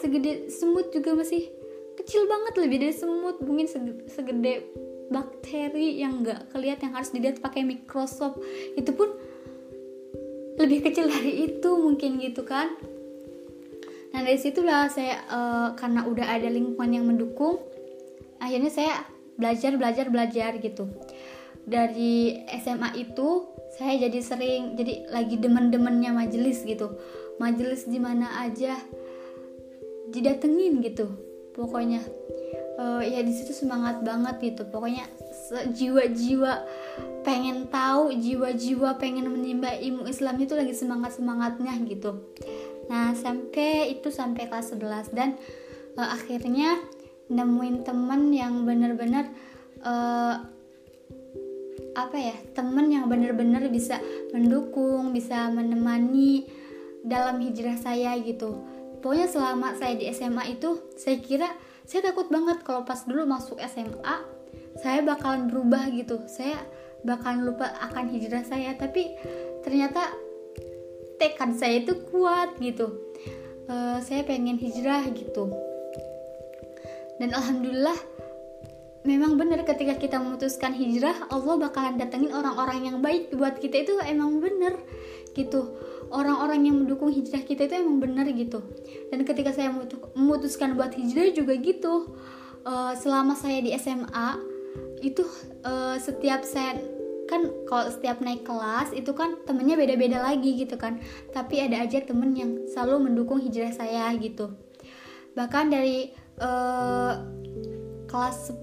segede 0.00 0.48
semut 0.50 0.90
juga 0.90 1.16
masih 1.16 1.48
kecil 1.98 2.26
banget 2.26 2.54
lebih 2.60 2.78
dari 2.84 2.94
semut. 2.94 3.40
Mungkin 3.40 3.66
segede 4.10 4.64
bakteri 5.12 6.00
yang 6.00 6.24
nggak 6.24 6.50
kelihatan 6.50 6.90
yang 6.90 6.94
harus 6.96 7.10
dilihat 7.12 7.38
pakai 7.38 7.62
Microsoft 7.62 8.40
itu 8.74 8.90
pun 8.96 9.12
lebih 10.54 10.86
kecil 10.86 11.10
dari 11.10 11.50
itu 11.50 11.70
mungkin 11.76 12.22
gitu 12.22 12.46
kan. 12.46 12.72
Nah 14.14 14.20
dari 14.22 14.38
situlah 14.38 14.86
saya 14.88 15.26
uh, 15.26 15.68
karena 15.74 16.06
udah 16.06 16.26
ada 16.38 16.46
lingkungan 16.46 16.90
yang 16.94 17.06
mendukung 17.06 17.58
akhirnya 18.38 18.70
saya 18.70 18.94
belajar 19.34 19.74
belajar 19.74 20.06
belajar 20.08 20.50
gitu. 20.62 20.86
Dari 21.64 22.44
SMA 22.60 22.94
itu 23.00 23.50
saya 23.74 24.06
jadi 24.06 24.20
sering 24.22 24.78
jadi 24.78 25.10
lagi 25.10 25.40
demen-demennya 25.40 26.14
majelis 26.14 26.62
gitu. 26.62 26.94
Majelis 27.42 27.90
di 27.90 27.98
mana 27.98 28.46
aja 28.46 28.78
didatengin 30.14 30.78
gitu. 30.86 31.10
Pokoknya 31.54 32.02
uh, 32.78 33.02
ya 33.02 33.20
di 33.26 33.34
situ 33.34 33.50
semangat 33.50 34.06
banget 34.06 34.54
gitu. 34.54 34.62
Pokoknya 34.70 35.06
jiwa-jiwa 35.74 36.52
pengen 37.26 37.66
tahu 37.68 38.14
jiwa-jiwa 38.14 38.96
pengen 39.02 39.26
menimba 39.28 39.74
ilmu 39.74 40.06
Islam 40.06 40.38
itu 40.38 40.54
lagi 40.54 40.72
semangat-semangatnya 40.72 41.74
gitu. 41.90 42.22
Nah 42.86 43.12
sampai 43.18 43.98
itu 43.98 44.14
sampai 44.14 44.46
kelas 44.46 44.72
11 44.76 45.10
dan 45.16 45.34
uh, 45.98 46.14
akhirnya 46.14 46.78
nemuin 47.32 47.82
temen 47.82 48.30
yang 48.30 48.68
bener-bener 48.68 49.32
uh, 49.82 50.44
apa 51.94 52.18
ya 52.18 52.36
temen 52.52 52.90
yang 52.90 53.06
bener-bener 53.06 53.70
bisa 53.70 54.02
mendukung 54.34 55.14
bisa 55.14 55.46
menemani 55.48 56.50
dalam 57.06 57.38
hijrah 57.38 57.78
saya 57.78 58.18
gitu 58.18 58.73
pokoknya 59.04 59.28
selama 59.28 59.76
saya 59.76 60.00
di 60.00 60.08
SMA 60.08 60.56
itu 60.56 60.80
saya 60.96 61.20
kira 61.20 61.52
saya 61.84 62.08
takut 62.08 62.32
banget 62.32 62.64
kalau 62.64 62.88
pas 62.88 63.04
dulu 63.04 63.28
masuk 63.28 63.60
SMA 63.60 64.34
saya 64.78 65.06
bakalan 65.06 65.46
berubah 65.50 65.86
gitu. 65.94 66.26
Saya 66.26 66.58
bakalan 67.06 67.46
lupa 67.46 67.70
akan 67.78 68.10
hijrah 68.10 68.42
saya. 68.42 68.74
Tapi 68.74 69.14
ternyata 69.62 70.10
tekad 71.22 71.54
saya 71.54 71.82
itu 71.86 71.94
kuat 72.10 72.58
gitu. 72.58 72.90
Uh, 73.70 74.02
saya 74.02 74.26
pengen 74.26 74.58
hijrah 74.58 75.06
gitu. 75.14 75.50
Dan 77.22 77.30
alhamdulillah 77.30 77.96
memang 79.06 79.38
benar 79.38 79.62
ketika 79.62 79.94
kita 79.94 80.16
memutuskan 80.18 80.74
hijrah 80.74 81.30
Allah 81.30 81.54
bakalan 81.70 81.94
datengin 81.94 82.34
orang-orang 82.34 82.90
yang 82.90 82.98
baik 82.98 83.30
buat 83.30 83.62
kita. 83.62 83.86
Itu 83.86 83.94
emang 84.02 84.42
bener 84.42 84.74
gitu 85.38 85.70
orang-orang 86.14 86.70
yang 86.70 86.76
mendukung 86.86 87.10
hijrah 87.10 87.42
kita 87.42 87.66
itu 87.66 87.74
emang 87.82 87.98
benar 87.98 88.30
gitu. 88.30 88.62
Dan 89.10 89.26
ketika 89.26 89.50
saya 89.50 89.74
memutuskan 90.14 90.78
buat 90.78 90.94
hijrah 90.94 91.34
juga 91.34 91.58
gitu 91.58 92.14
uh, 92.62 92.94
selama 92.94 93.34
saya 93.34 93.58
di 93.58 93.74
SMA 93.74 94.28
itu 95.02 95.26
uh, 95.66 95.98
setiap 95.98 96.46
saya 96.46 96.78
kan 97.24 97.48
kalau 97.66 97.88
setiap 97.88 98.20
naik 98.20 98.44
kelas 98.44 98.92
itu 98.92 99.10
kan 99.16 99.40
temennya 99.48 99.74
beda-beda 99.74 100.22
lagi 100.22 100.54
gitu 100.54 100.78
kan. 100.78 101.02
Tapi 101.34 101.66
ada 101.66 101.82
aja 101.82 101.98
temen 101.98 102.32
yang 102.38 102.70
selalu 102.70 103.10
mendukung 103.10 103.42
hijrah 103.42 103.74
saya 103.74 104.14
gitu. 104.22 104.54
Bahkan 105.34 105.74
dari 105.74 106.14
uh, 106.38 107.18
kelas 108.06 108.54
10 108.54 108.62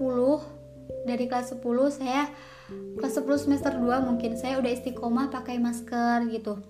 dari 1.04 1.28
kelas 1.28 1.52
10 1.52 1.60
saya 1.92 2.30
kelas 2.96 3.20
10 3.20 3.44
semester 3.44 3.72
2 3.74 4.08
mungkin 4.08 4.38
saya 4.38 4.56
udah 4.56 4.70
istiqomah 4.70 5.28
pakai 5.28 5.60
masker 5.60 6.30
gitu 6.32 6.62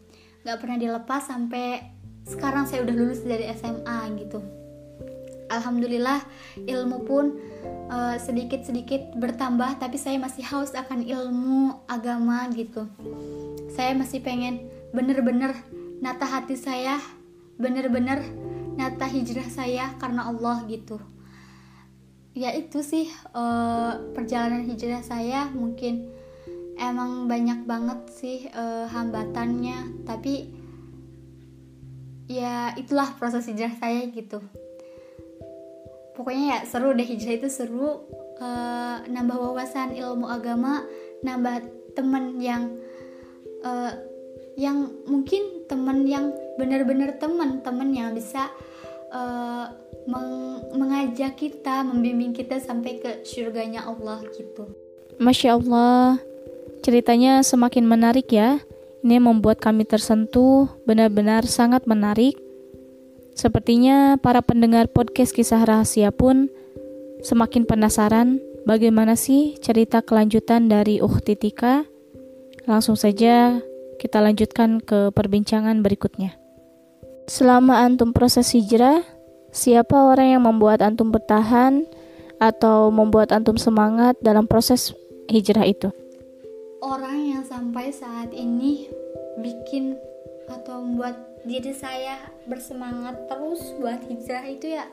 nggak 0.42 0.58
pernah 0.58 0.78
dilepas 0.78 1.22
sampai 1.26 1.82
sekarang 2.26 2.66
saya 2.70 2.86
udah 2.86 2.94
lulus 2.94 3.22
dari 3.22 3.50
SMA 3.54 3.98
gitu. 4.18 4.42
Alhamdulillah 5.52 6.24
ilmu 6.64 7.04
pun 7.04 7.36
uh, 7.92 8.16
sedikit-sedikit 8.16 9.12
bertambah 9.20 9.76
tapi 9.76 10.00
saya 10.00 10.16
masih 10.16 10.46
haus 10.48 10.72
akan 10.72 11.04
ilmu 11.04 11.82
agama 11.90 12.48
gitu. 12.56 12.88
Saya 13.68 13.92
masih 13.92 14.24
pengen 14.24 14.70
bener-bener 14.96 15.52
nata 16.00 16.24
hati 16.24 16.56
saya 16.56 16.98
bener-bener 17.60 18.24
nata 18.74 19.04
hijrah 19.04 19.46
saya 19.52 19.92
karena 20.00 20.26
Allah 20.30 20.64
gitu. 20.66 20.96
Ya 22.32 22.48
itu 22.56 22.80
sih 22.80 23.12
uh, 23.36 24.00
perjalanan 24.16 24.64
hijrah 24.64 25.04
saya 25.04 25.52
mungkin 25.52 26.08
emang 26.78 27.28
banyak 27.28 27.64
banget 27.64 28.00
sih 28.12 28.38
uh, 28.52 28.88
hambatannya. 28.88 30.06
Tapi 30.08 30.34
ya 32.30 32.72
itulah 32.78 33.12
proses 33.16 33.48
hijrah 33.48 33.72
saya 33.76 34.08
gitu. 34.08 34.40
Pokoknya 36.12 36.44
ya 36.44 36.58
seru 36.68 36.92
deh 36.92 37.06
hijrah 37.06 37.36
itu 37.40 37.48
seru. 37.48 38.04
Uh, 38.42 38.98
nambah 39.06 39.38
wawasan 39.38 39.94
ilmu 39.94 40.26
agama 40.26 40.82
nambah 41.22 41.62
temen 41.94 42.42
yang 42.42 42.74
uh, 43.62 43.94
yang 44.58 44.90
mungkin 45.06 45.64
temen 45.70 46.04
yang 46.04 46.34
benar-benar 46.58 47.16
temen 47.22 47.62
temen 47.62 47.94
yang 47.94 48.10
bisa 48.12 48.50
uh, 49.14 49.70
meng 50.10 50.58
mengajak 50.74 51.38
kita 51.38 51.86
membimbing 51.86 52.34
kita 52.34 52.58
sampai 52.58 52.98
ke 52.98 53.22
surganya 53.22 53.86
Allah 53.86 54.20
gitu. 54.34 54.66
Masya 55.22 55.62
Allah 55.62 56.18
Ceritanya 56.82 57.46
semakin 57.46 57.86
menarik 57.86 58.34
ya. 58.34 58.58
Ini 59.06 59.22
membuat 59.22 59.62
kami 59.62 59.86
tersentuh, 59.86 60.66
benar-benar 60.82 61.46
sangat 61.46 61.86
menarik. 61.86 62.34
Sepertinya 63.38 64.18
para 64.18 64.42
pendengar 64.42 64.90
podcast 64.90 65.30
kisah 65.30 65.62
rahasia 65.62 66.10
pun 66.10 66.50
semakin 67.22 67.66
penasaran 67.70 68.42
bagaimana 68.66 69.14
sih 69.14 69.54
cerita 69.62 70.02
kelanjutan 70.02 70.66
dari 70.66 70.98
Uhti 70.98 71.38
Tika. 71.38 71.86
Langsung 72.66 72.98
saja 72.98 73.62
kita 74.02 74.18
lanjutkan 74.18 74.82
ke 74.82 75.14
perbincangan 75.14 75.86
berikutnya. 75.86 76.34
Selama 77.30 77.86
antum 77.86 78.10
proses 78.10 78.50
hijrah, 78.58 79.06
siapa 79.54 79.94
orang 79.94 80.34
yang 80.34 80.42
membuat 80.42 80.82
antum 80.82 81.14
bertahan 81.14 81.86
atau 82.42 82.90
membuat 82.90 83.30
antum 83.30 83.54
semangat 83.54 84.18
dalam 84.18 84.50
proses 84.50 84.90
hijrah 85.30 85.62
itu? 85.62 86.01
Orang 86.82 87.30
yang 87.30 87.46
sampai 87.46 87.94
saat 87.94 88.34
ini 88.34 88.90
bikin 89.38 89.94
atau 90.50 90.82
membuat 90.82 91.14
diri 91.46 91.70
saya 91.70 92.18
bersemangat 92.50 93.30
terus 93.30 93.62
buat 93.78 94.02
hijrah 94.02 94.50
itu 94.50 94.74
ya 94.74 94.90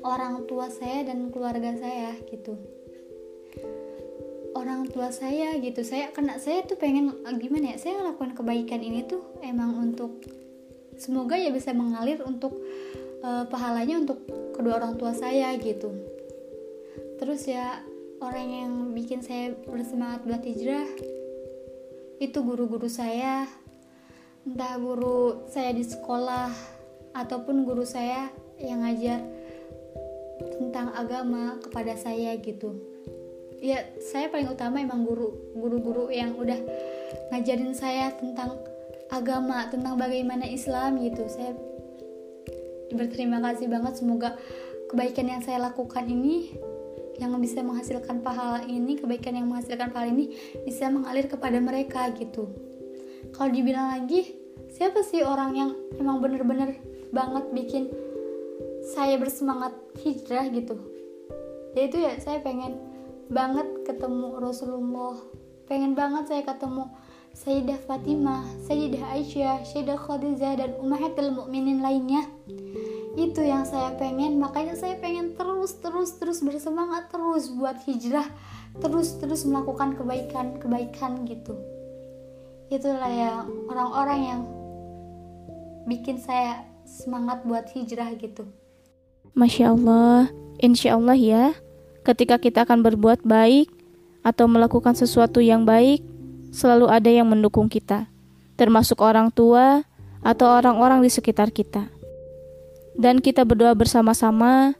orang 0.00 0.48
tua 0.48 0.72
saya 0.72 1.04
dan 1.04 1.28
keluarga 1.28 1.76
saya 1.76 2.16
gitu. 2.32 2.56
Orang 4.56 4.88
tua 4.88 5.12
saya 5.12 5.60
gitu. 5.60 5.84
Saya 5.84 6.08
kena 6.16 6.40
saya 6.40 6.64
tuh 6.64 6.80
pengen 6.80 7.12
gimana 7.36 7.76
ya 7.76 7.84
saya 7.84 8.00
ngelakuin 8.00 8.32
kebaikan 8.32 8.80
ini 8.80 9.04
tuh 9.04 9.20
emang 9.44 9.76
untuk 9.76 10.24
semoga 10.96 11.36
ya 11.36 11.52
bisa 11.52 11.76
mengalir 11.76 12.24
untuk 12.24 12.56
uh, 13.20 13.44
pahalanya 13.52 14.00
untuk 14.00 14.24
kedua 14.56 14.80
orang 14.80 14.96
tua 14.96 15.12
saya 15.12 15.52
gitu. 15.60 15.92
Terus 17.20 17.44
ya 17.44 17.84
orang 18.24 18.48
yang 18.48 18.72
bikin 18.96 19.20
saya 19.20 19.52
bersemangat 19.68 20.24
buat 20.24 20.40
hijrah 20.40 20.88
itu 22.16 22.38
guru-guru 22.40 22.88
saya. 22.88 23.44
Entah 24.46 24.78
guru 24.78 25.48
saya 25.50 25.74
di 25.74 25.82
sekolah 25.82 26.54
ataupun 27.16 27.66
guru 27.66 27.82
saya 27.82 28.30
yang 28.62 28.86
ngajar 28.86 29.20
tentang 30.60 30.92
agama 30.94 31.58
kepada 31.60 31.96
saya 31.98 32.36
gitu. 32.38 32.76
Ya 33.58 33.88
saya 33.98 34.28
paling 34.28 34.52
utama 34.52 34.78
emang 34.84 35.02
guru 35.08 35.32
guru-guru 35.56 36.12
yang 36.12 36.36
udah 36.36 36.60
ngajarin 37.32 37.72
saya 37.72 38.12
tentang 38.14 38.54
agama 39.10 39.66
tentang 39.72 39.96
bagaimana 39.96 40.44
Islam 40.46 41.00
gitu. 41.02 41.26
Saya 41.26 41.56
berterima 42.92 43.42
kasih 43.42 43.66
banget 43.66 43.98
semoga 43.98 44.38
kebaikan 44.92 45.26
yang 45.26 45.42
saya 45.42 45.58
lakukan 45.58 46.06
ini 46.06 46.54
yang 47.16 47.32
bisa 47.40 47.64
menghasilkan 47.64 48.20
pahala 48.20 48.64
ini 48.68 48.96
kebaikan 49.00 49.36
yang 49.36 49.48
menghasilkan 49.48 49.92
pahala 49.92 50.12
ini 50.12 50.32
bisa 50.64 50.88
mengalir 50.92 51.26
kepada 51.28 51.58
mereka 51.60 52.12
gitu. 52.14 52.52
Kalau 53.32 53.50
dibilang 53.50 53.96
lagi 53.96 54.36
siapa 54.72 55.00
sih 55.02 55.24
orang 55.24 55.52
yang 55.56 55.70
emang 55.96 56.20
bener-bener 56.20 56.78
banget 57.10 57.44
bikin 57.52 57.84
saya 58.94 59.16
bersemangat 59.16 59.74
hijrah 60.00 60.46
gitu? 60.52 60.76
Ya 61.76 61.82
itu 61.88 61.96
ya 62.00 62.12
saya 62.20 62.40
pengen 62.40 62.78
banget 63.28 63.66
ketemu 63.84 64.38
Rasulullah. 64.38 65.18
Pengen 65.66 65.98
banget 65.98 66.30
saya 66.30 66.42
ketemu 66.46 66.86
Sayyidah 67.36 67.76
Fatimah, 67.84 68.48
Sayyidah 68.64 69.12
Aisyah, 69.12 69.60
Sayyidah 69.66 69.98
Khadijah 70.00 70.56
dan 70.56 70.70
Ummahatul 70.80 71.36
Mukminin 71.36 71.84
lainnya. 71.84 72.24
Itu 73.16 73.40
yang 73.40 73.64
saya 73.64 73.96
pengen, 73.96 74.36
makanya 74.36 74.76
saya 74.76 75.00
pengen 75.00 75.32
terus 75.32 75.80
terus 75.80 76.20
terus 76.20 76.38
bersemangat 76.44 77.08
terus 77.08 77.48
buat 77.48 77.80
hijrah, 77.88 78.28
terus 78.78 79.16
terus 79.16 79.48
melakukan 79.48 79.96
kebaikan-kebaikan 79.96 81.24
gitu. 81.24 81.56
Itulah 82.68 83.08
yang 83.08 83.48
orang-orang 83.72 84.20
yang 84.20 84.40
bikin 85.88 86.20
saya 86.20 86.62
semangat 86.84 87.40
buat 87.48 87.64
hijrah 87.72 88.12
gitu. 88.20 88.44
Masya 89.32 89.72
Allah, 89.72 90.28
insya 90.60 90.96
Allah 90.96 91.16
ya, 91.16 91.44
Ketika 92.06 92.38
kita 92.38 92.62
akan 92.62 92.86
berbuat 92.86 93.26
baik 93.26 93.66
atau 94.22 94.46
melakukan 94.46 94.94
sesuatu 94.94 95.42
yang 95.42 95.66
baik, 95.66 96.06
selalu 96.54 96.86
ada 96.86 97.10
yang 97.10 97.26
mendukung 97.26 97.66
kita, 97.66 98.06
termasuk 98.54 99.02
orang 99.02 99.26
tua 99.34 99.82
atau 100.22 100.46
orang-orang 100.54 101.02
di 101.02 101.10
sekitar 101.10 101.50
kita. 101.50 101.90
Dan 102.96 103.20
kita 103.20 103.44
berdoa 103.44 103.76
bersama-sama, 103.76 104.72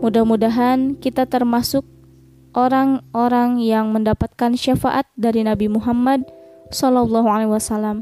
mudah-mudahan 0.00 0.96
kita 0.96 1.28
termasuk 1.28 1.84
orang-orang 2.56 3.60
yang 3.60 3.92
mendapatkan 3.92 4.56
syafaat 4.56 5.04
dari 5.14 5.44
Nabi 5.44 5.68
Muhammad 5.68 6.24
Sallallahu 6.72 7.28
Alaihi 7.28 7.52
Wasallam, 7.52 8.00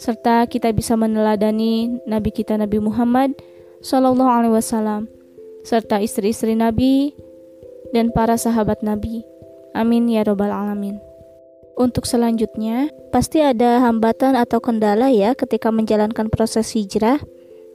serta 0.00 0.48
kita 0.48 0.72
bisa 0.72 0.96
meneladani 0.96 2.00
Nabi 2.08 2.32
kita 2.32 2.56
Nabi 2.56 2.80
Muhammad 2.80 3.36
Sallallahu 3.84 4.28
Alaihi 4.28 4.56
Wasallam, 4.56 5.08
serta 5.64 6.00
istri-istri 6.00 6.56
Nabi 6.56 7.12
dan 7.92 8.08
para 8.12 8.40
sahabat 8.40 8.80
Nabi. 8.80 9.24
Amin 9.76 10.08
ya 10.08 10.24
Robbal 10.24 10.50
'Alamin. 10.50 10.98
Untuk 11.80 12.04
selanjutnya, 12.04 12.92
pasti 13.08 13.40
ada 13.40 13.80
hambatan 13.80 14.36
atau 14.36 14.60
kendala 14.60 15.08
ya 15.08 15.32
ketika 15.32 15.72
menjalankan 15.72 16.28
proses 16.28 16.76
hijrah. 16.76 17.22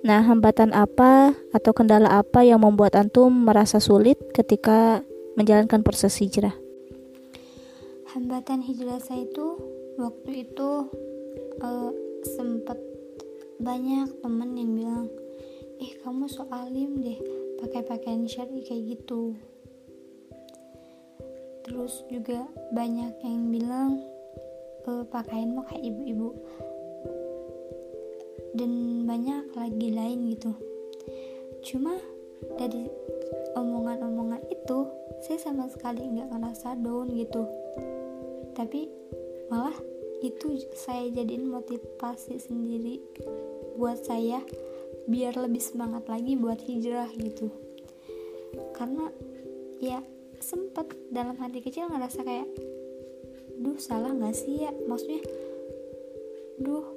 Nah, 0.06 0.22
hambatan 0.22 0.70
apa 0.70 1.34
atau 1.50 1.74
kendala 1.74 2.22
apa 2.22 2.46
yang 2.46 2.62
membuat 2.62 2.94
antum 2.94 3.34
merasa 3.34 3.82
sulit 3.82 4.22
ketika 4.38 5.02
menjalankan 5.34 5.82
proses 5.82 6.14
hijrah? 6.22 6.54
Hambatan 8.14 8.62
hijrah 8.62 9.02
saya 9.02 9.26
itu 9.26 9.58
waktu 9.98 10.46
itu 10.46 10.70
uh, 11.66 11.90
sempat 12.38 12.78
banyak 13.58 14.14
temen 14.22 14.54
yang 14.54 14.72
bilang, 14.78 15.06
"Eh, 15.82 15.98
kamu 16.06 16.30
so 16.30 16.46
alim 16.54 17.02
deh, 17.02 17.18
pakai 17.66 17.82
pakaian 17.82 18.30
syari 18.30 18.62
kayak 18.62 19.02
gitu." 19.02 19.34
terus 21.66 22.06
juga 22.14 22.46
banyak 22.78 23.18
yang 23.26 23.50
bilang 23.50 23.98
e, 24.86 25.02
pakaianmu 25.10 25.66
kayak 25.66 25.82
ibu-ibu 25.82 26.30
dan 28.56 29.04
banyak 29.04 29.52
lagi 29.54 29.90
lain 29.92 30.32
gitu. 30.32 30.52
Cuma 31.62 32.00
dari 32.56 32.88
omongan-omongan 33.56 34.48
itu 34.52 34.88
saya 35.28 35.40
sama 35.40 35.68
sekali 35.68 36.04
nggak 36.04 36.32
ngerasa 36.32 36.80
down 36.80 37.12
gitu. 37.16 37.44
Tapi 38.56 38.88
malah 39.52 39.76
itu 40.24 40.58
saya 40.74 41.12
jadiin 41.12 41.52
motivasi 41.52 42.40
sendiri 42.40 43.04
buat 43.76 44.00
saya 44.00 44.40
biar 45.06 45.36
lebih 45.38 45.62
semangat 45.62 46.08
lagi 46.08 46.40
buat 46.40 46.58
hijrah 46.64 47.12
gitu. 47.20 47.52
Karena 48.72 49.12
ya 49.84 50.00
sempet 50.40 50.96
dalam 51.12 51.36
hati 51.36 51.60
kecil 51.60 51.92
ngerasa 51.92 52.24
kayak 52.24 52.48
duh 53.60 53.76
salah 53.80 54.12
nggak 54.16 54.36
sih 54.36 54.64
ya? 54.64 54.72
Maksudnya 54.88 55.22
duh 56.64 56.95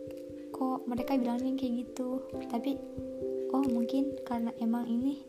kok 0.59 0.83
mereka 0.91 1.15
bilangnya 1.15 1.55
kayak 1.55 1.87
gitu. 1.87 2.19
Tapi 2.51 2.75
oh 3.55 3.63
mungkin 3.71 4.19
karena 4.27 4.51
emang 4.59 4.91
ini 4.91 5.23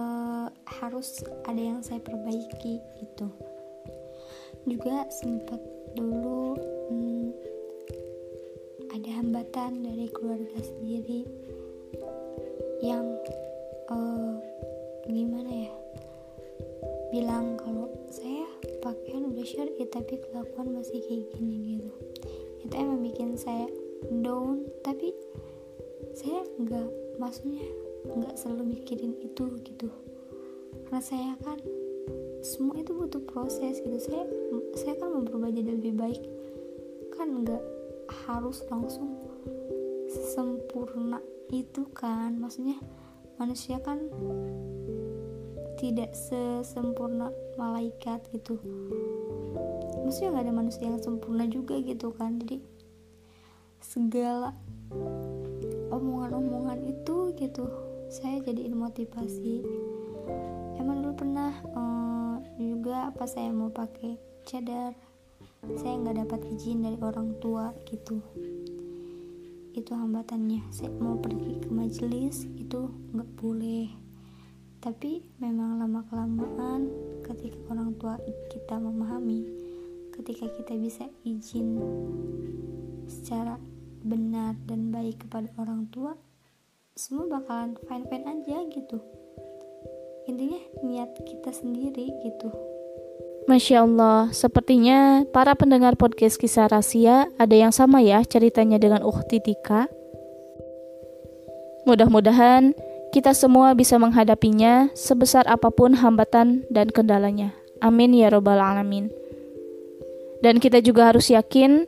uh, 0.00 0.48
harus 0.80 1.20
ada 1.44 1.60
yang 1.60 1.84
saya 1.84 2.00
perbaiki 2.00 2.80
gitu. 3.04 3.28
Juga 4.64 5.04
sempat 5.12 5.60
dulu 5.92 6.56
hmm, 6.88 7.28
ada 8.96 9.10
hambatan 9.20 9.84
dari 9.84 10.08
keluarga 10.08 10.58
sendiri 10.64 11.28
yang 12.80 13.04
uh, 13.92 14.34
gimana 15.04 15.68
ya 15.68 15.74
bilang 17.08 17.56
kalau 17.56 17.88
saya 18.12 18.44
pakaian 18.84 19.24
udah 19.32 19.44
syari 19.44 19.84
tapi 19.88 20.20
kelakuan 20.28 20.76
masih 20.76 21.00
kayak 21.04 21.28
gini 21.36 21.76
gitu. 21.76 21.92
Itu 22.68 22.74
emang 22.76 23.00
bikin 23.00 23.32
saya 23.38 23.68
down. 24.22 24.64
Tapi 24.82 25.14
saya 26.14 26.42
nggak 26.58 27.18
maksudnya 27.18 27.66
nggak 28.08 28.34
selalu 28.38 28.78
mikirin 28.78 29.14
itu 29.20 29.58
gitu. 29.62 29.88
Karena 30.88 31.02
saya 31.02 31.32
kan 31.44 31.58
semua 32.40 32.78
itu 32.78 32.94
butuh 32.94 33.22
proses 33.26 33.82
gitu. 33.82 33.98
Saya 33.98 34.24
saya 34.78 34.94
kan 34.96 35.12
mau 35.12 35.22
berubah 35.26 35.50
jadi 35.50 35.74
lebih 35.74 35.94
baik. 35.98 36.22
Kan 37.14 37.44
nggak 37.44 37.62
harus 38.28 38.64
langsung 38.70 39.18
sempurna 40.08 41.20
itu 41.52 41.84
kan. 41.92 42.38
Maksudnya 42.38 42.78
manusia 43.36 43.78
kan 43.82 44.08
tidak 45.78 46.10
sesempurna 46.14 47.30
malaikat 47.54 48.18
gitu. 48.34 48.58
Maksudnya 50.02 50.34
nggak 50.34 50.46
ada 50.50 50.54
manusia 50.54 50.84
yang 50.88 50.98
sempurna 50.98 51.46
juga 51.46 51.78
gitu 51.78 52.10
kan. 52.16 52.40
Jadi 52.42 52.77
segala 53.82 54.54
omongan-omongan 55.94 56.82
itu 56.86 57.34
gitu. 57.38 57.66
Saya 58.08 58.40
jadiin 58.42 58.76
motivasi. 58.76 59.62
Emang 60.80 61.04
dulu 61.04 61.14
pernah 61.14 61.52
uh, 61.76 62.36
juga 62.56 63.12
apa 63.12 63.28
saya 63.28 63.52
mau 63.52 63.68
pakai 63.68 64.16
cadar 64.48 64.96
saya 65.78 65.98
nggak 65.98 66.18
dapat 66.26 66.40
izin 66.54 66.86
dari 66.86 66.98
orang 67.02 67.34
tua 67.42 67.74
gitu. 67.90 68.22
Itu 69.74 69.90
hambatannya. 69.94 70.62
Saya 70.70 70.90
mau 70.98 71.18
pergi 71.18 71.58
ke 71.58 71.68
majelis 71.70 72.46
itu 72.54 72.90
nggak 73.14 73.30
boleh. 73.38 73.90
Tapi 74.78 75.26
memang 75.42 75.82
lama 75.82 76.06
kelamaan 76.06 76.86
ketika 77.26 77.58
orang 77.74 77.90
tua 77.98 78.14
kita 78.54 78.78
memahami 78.78 79.42
ketika 80.18 80.50
kita 80.50 80.74
bisa 80.74 81.04
izin 81.22 81.78
secara 83.06 83.54
benar 84.02 84.58
dan 84.66 84.90
baik 84.90 85.22
kepada 85.22 85.46
orang 85.62 85.86
tua 85.94 86.18
semua 86.98 87.30
bakalan 87.30 87.78
fine 87.86 88.06
fine 88.10 88.26
aja 88.26 88.58
gitu 88.66 88.98
intinya 90.26 90.58
niat 90.82 91.14
kita 91.22 91.54
sendiri 91.54 92.10
gitu 92.26 92.50
Masya 93.48 93.80
Allah, 93.80 94.28
sepertinya 94.28 95.24
para 95.32 95.56
pendengar 95.56 95.96
podcast 95.96 96.36
kisah 96.36 96.68
rahasia 96.68 97.32
ada 97.40 97.56
yang 97.56 97.72
sama 97.72 98.04
ya 98.04 98.20
ceritanya 98.20 98.76
dengan 98.76 99.00
Ukti 99.00 99.40
Tika. 99.40 99.88
Mudah-mudahan 101.88 102.76
kita 103.08 103.32
semua 103.32 103.72
bisa 103.72 103.96
menghadapinya 103.96 104.92
sebesar 104.92 105.48
apa 105.48 105.72
pun 105.72 105.96
hambatan 105.96 106.68
dan 106.68 106.92
kendalanya. 106.92 107.56
Amin 107.80 108.12
ya 108.12 108.28
Robbal 108.28 108.60
'Alamin. 108.60 109.08
Dan 110.38 110.62
kita 110.62 110.78
juga 110.78 111.10
harus 111.10 111.30
yakin 111.30 111.86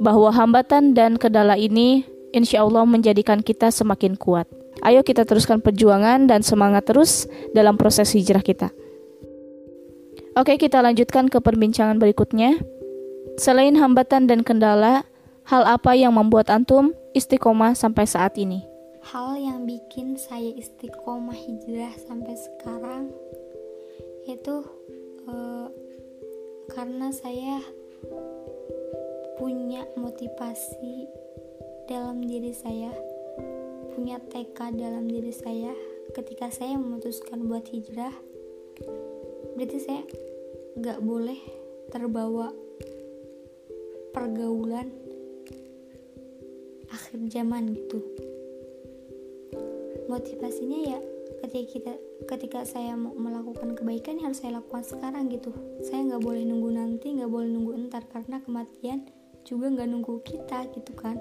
bahwa 0.00 0.32
hambatan 0.32 0.96
dan 0.96 1.20
kendala 1.20 1.54
ini 1.60 2.02
insya 2.32 2.64
Allah 2.64 2.88
menjadikan 2.88 3.44
kita 3.44 3.68
semakin 3.68 4.16
kuat. 4.16 4.48
Ayo 4.82 5.04
kita 5.04 5.22
teruskan 5.28 5.60
perjuangan 5.60 6.26
dan 6.26 6.40
semangat 6.42 6.88
terus 6.88 7.28
dalam 7.52 7.76
proses 7.76 8.10
hijrah 8.16 8.42
kita. 8.42 8.72
Oke, 10.32 10.56
kita 10.56 10.80
lanjutkan 10.80 11.28
ke 11.28 11.38
perbincangan 11.44 12.00
berikutnya. 12.00 12.56
Selain 13.36 13.76
hambatan 13.76 14.24
dan 14.24 14.40
kendala, 14.40 15.04
hal 15.44 15.62
apa 15.68 15.92
yang 15.92 16.16
membuat 16.16 16.48
antum 16.48 16.96
istiqomah 17.12 17.76
sampai 17.76 18.08
saat 18.08 18.40
ini? 18.40 18.64
Hal 19.12 19.36
yang 19.36 19.68
bikin 19.68 20.16
saya 20.16 20.56
istiqomah 20.56 21.36
hijrah 21.36 21.92
sampai 22.00 22.32
sekarang 22.32 23.12
itu 24.24 24.64
uh, 25.28 25.68
karena 26.72 27.12
saya 27.12 27.60
punya 29.36 29.84
motivasi 29.92 31.04
dalam 31.84 32.24
diri 32.24 32.56
saya, 32.56 32.88
punya 33.92 34.16
tekad 34.32 34.80
dalam 34.80 35.04
diri 35.04 35.36
saya. 35.36 35.76
Ketika 36.16 36.48
saya 36.48 36.80
memutuskan 36.80 37.44
buat 37.44 37.68
hijrah 37.68 38.12
berarti 39.52 39.78
saya 39.84 40.02
nggak 40.80 41.04
boleh 41.04 41.36
terbawa 41.92 42.56
pergaulan 44.16 44.88
akhir 46.88 47.20
zaman 47.28 47.76
gitu. 47.76 48.00
Motivasinya 50.08 50.80
ya 50.96 51.11
ketika 51.42 51.66
kita 51.66 51.92
ketika 52.30 52.60
saya 52.62 52.94
mau 52.94 53.10
melakukan 53.18 53.74
kebaikan 53.74 54.22
ya 54.22 54.30
harus 54.30 54.38
saya 54.38 54.62
lakukan 54.62 54.86
sekarang 54.86 55.26
gitu. 55.26 55.50
Saya 55.82 56.06
nggak 56.06 56.22
boleh 56.22 56.46
nunggu 56.46 56.70
nanti 56.70 57.18
nggak 57.18 57.26
boleh 57.26 57.50
nunggu 57.50 57.72
entar 57.74 58.06
karena 58.06 58.38
kematian 58.46 59.10
juga 59.42 59.66
nggak 59.74 59.88
nunggu 59.90 60.22
kita 60.22 60.70
gitu 60.70 60.92
kan. 60.94 61.18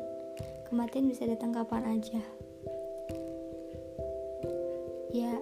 Kematian 0.70 1.10
bisa 1.10 1.26
datang 1.26 1.52
kapan 1.52 1.98
aja. 1.98 2.22
Ya 5.12 5.42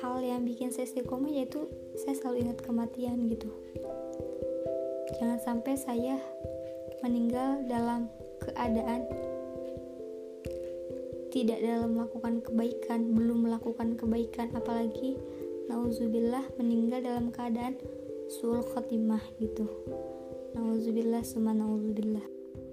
hal 0.00 0.24
yang 0.24 0.42
bikin 0.42 0.72
saya 0.72 0.88
istiqomah 0.88 1.30
yaitu 1.30 1.68
saya 2.00 2.16
selalu 2.16 2.48
ingat 2.48 2.58
kematian 2.64 3.28
gitu. 3.28 3.52
Jangan 5.20 5.38
sampai 5.44 5.76
saya 5.76 6.16
meninggal 7.04 7.62
dalam 7.68 8.08
keadaan 8.40 9.04
tidak 11.36 11.60
dalam 11.60 12.00
melakukan 12.00 12.40
kebaikan 12.40 13.12
belum 13.12 13.44
melakukan 13.44 13.92
kebaikan 14.00 14.56
apalagi 14.56 15.20
nauzubillah 15.68 16.48
meninggal 16.56 17.04
dalam 17.04 17.28
keadaan 17.28 17.76
sul 18.32 18.64
khotimah 18.64 19.20
gitu. 19.36 19.68
Nauzubillah 20.56 21.20
summa 21.20 21.52
nauzubillah. 21.52 22.24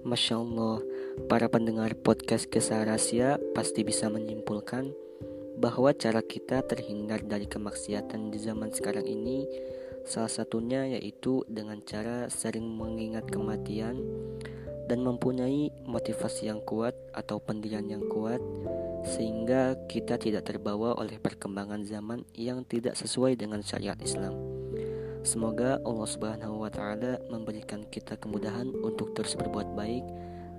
Masya 0.08 0.40
Allah, 0.40 0.80
para 1.28 1.52
pendengar 1.52 1.92
podcast 2.00 2.48
kisah 2.48 2.88
rahasia 2.88 3.36
pasti 3.52 3.84
bisa 3.84 4.08
menyimpulkan 4.08 4.96
bahwa 5.60 5.92
cara 5.92 6.24
kita 6.24 6.64
terhindar 6.64 7.20
dari 7.20 7.44
kemaksiatan 7.44 8.32
di 8.32 8.40
zaman 8.40 8.72
sekarang 8.72 9.04
ini 9.04 9.44
salah 10.08 10.32
satunya 10.32 10.88
yaitu 10.88 11.44
dengan 11.52 11.84
cara 11.84 12.32
sering 12.32 12.64
mengingat 12.64 13.28
kematian 13.28 14.00
dan 14.84 15.00
mempunyai 15.00 15.72
motivasi 15.88 16.52
yang 16.52 16.60
kuat 16.64 16.92
atau 17.16 17.40
pendirian 17.40 17.88
yang 17.88 18.04
kuat 18.08 18.40
sehingga 19.04 19.76
kita 19.84 20.16
tidak 20.16 20.48
terbawa 20.48 20.96
oleh 20.96 21.20
perkembangan 21.20 21.84
zaman 21.84 22.24
yang 22.32 22.64
tidak 22.64 22.96
sesuai 22.96 23.36
dengan 23.36 23.60
syariat 23.60 23.96
Islam. 24.00 24.32
Semoga 25.24 25.80
Allah 25.88 26.08
Subhanahu 26.08 26.64
wa 26.64 26.70
taala 26.72 27.16
memberikan 27.32 27.84
kita 27.88 28.20
kemudahan 28.20 28.68
untuk 28.84 29.16
terus 29.16 29.32
berbuat 29.40 29.72
baik 29.72 30.04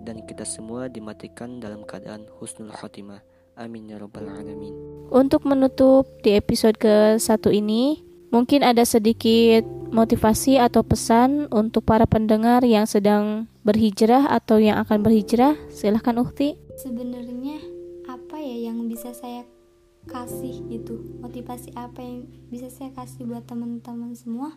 dan 0.06 0.26
kita 0.26 0.46
semua 0.46 0.90
dimatikan 0.90 1.62
dalam 1.62 1.86
keadaan 1.86 2.26
husnul 2.42 2.74
khotimah. 2.74 3.22
Amin 3.58 3.90
ya 3.90 4.02
Rabbal 4.02 4.26
'Alamin. 4.26 4.74
Untuk 5.14 5.46
menutup 5.46 6.10
di 6.26 6.34
episode 6.34 6.82
ke 6.82 7.22
satu 7.22 7.54
ini, 7.54 8.02
mungkin 8.30 8.62
ada 8.66 8.86
sedikit 8.86 9.66
motivasi 9.94 10.58
atau 10.60 10.82
pesan 10.82 11.50
untuk 11.54 11.86
para 11.88 12.06
pendengar 12.10 12.66
yang 12.66 12.86
sedang 12.90 13.50
berhijrah 13.66 14.30
atau 14.30 14.62
yang 14.62 14.78
akan 14.82 15.02
berhijrah. 15.02 15.58
Silahkan 15.72 16.18
Ukti. 16.22 16.58
Sebenarnya 16.76 17.62
apa 18.10 18.38
ya 18.38 18.70
yang 18.72 18.86
bisa 18.86 19.14
saya 19.16 19.48
kasih 20.06 20.66
gitu? 20.70 21.02
Motivasi 21.22 21.74
apa 21.74 22.02
yang 22.04 22.30
bisa 22.52 22.70
saya 22.70 22.92
kasih 22.94 23.26
buat 23.26 23.48
teman-teman 23.48 24.14
semua? 24.14 24.54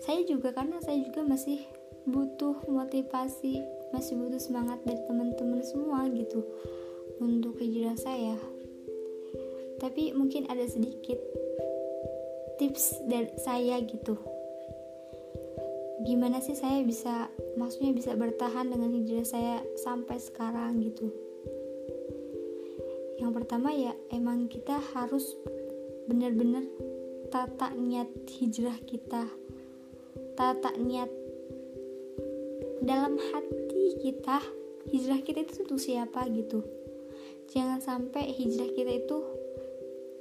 Saya 0.00 0.24
juga 0.24 0.56
karena 0.56 0.80
saya 0.80 1.04
juga 1.04 1.20
masih 1.26 1.60
butuh 2.08 2.64
motivasi, 2.64 3.60
masih 3.92 4.16
butuh 4.16 4.40
semangat 4.40 4.80
dari 4.88 4.98
teman-teman 5.04 5.60
semua 5.60 6.08
gitu 6.08 6.42
untuk 7.20 7.60
hijrah 7.60 7.94
saya 7.94 8.34
tapi 9.82 10.14
mungkin 10.14 10.46
ada 10.46 10.62
sedikit 10.70 11.18
tips 12.62 13.02
dari 13.10 13.26
saya 13.42 13.82
gitu. 13.82 14.14
Gimana 16.06 16.38
sih 16.38 16.54
saya 16.54 16.78
bisa 16.86 17.26
maksudnya 17.58 17.90
bisa 17.90 18.14
bertahan 18.14 18.70
dengan 18.70 18.94
hijrah 18.94 19.26
saya 19.26 19.66
sampai 19.82 20.22
sekarang 20.22 20.78
gitu? 20.78 21.10
Yang 23.18 23.32
pertama 23.34 23.74
ya 23.74 23.90
emang 24.14 24.46
kita 24.46 24.78
harus 24.94 25.34
benar-benar 26.06 26.62
tata 27.34 27.74
niat 27.74 28.06
hijrah 28.30 28.78
kita. 28.86 29.26
Tata 30.38 30.70
niat 30.78 31.10
dalam 32.78 33.18
hati 33.18 33.98
kita 33.98 34.38
hijrah 34.86 35.18
kita 35.18 35.42
itu 35.42 35.66
untuk 35.66 35.82
siapa 35.82 36.30
gitu? 36.30 36.62
Jangan 37.50 37.82
sampai 37.82 38.30
hijrah 38.30 38.70
kita 38.70 39.02
itu 39.02 39.18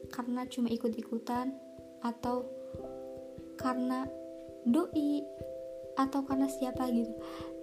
karena 0.09 0.49
cuma 0.49 0.73
ikut-ikutan 0.73 1.70
atau 2.01 2.45
karena 3.57 4.09
doi 4.65 5.21
atau 5.97 6.21
karena 6.25 6.49
siapa 6.49 6.89
gitu. 6.89 7.13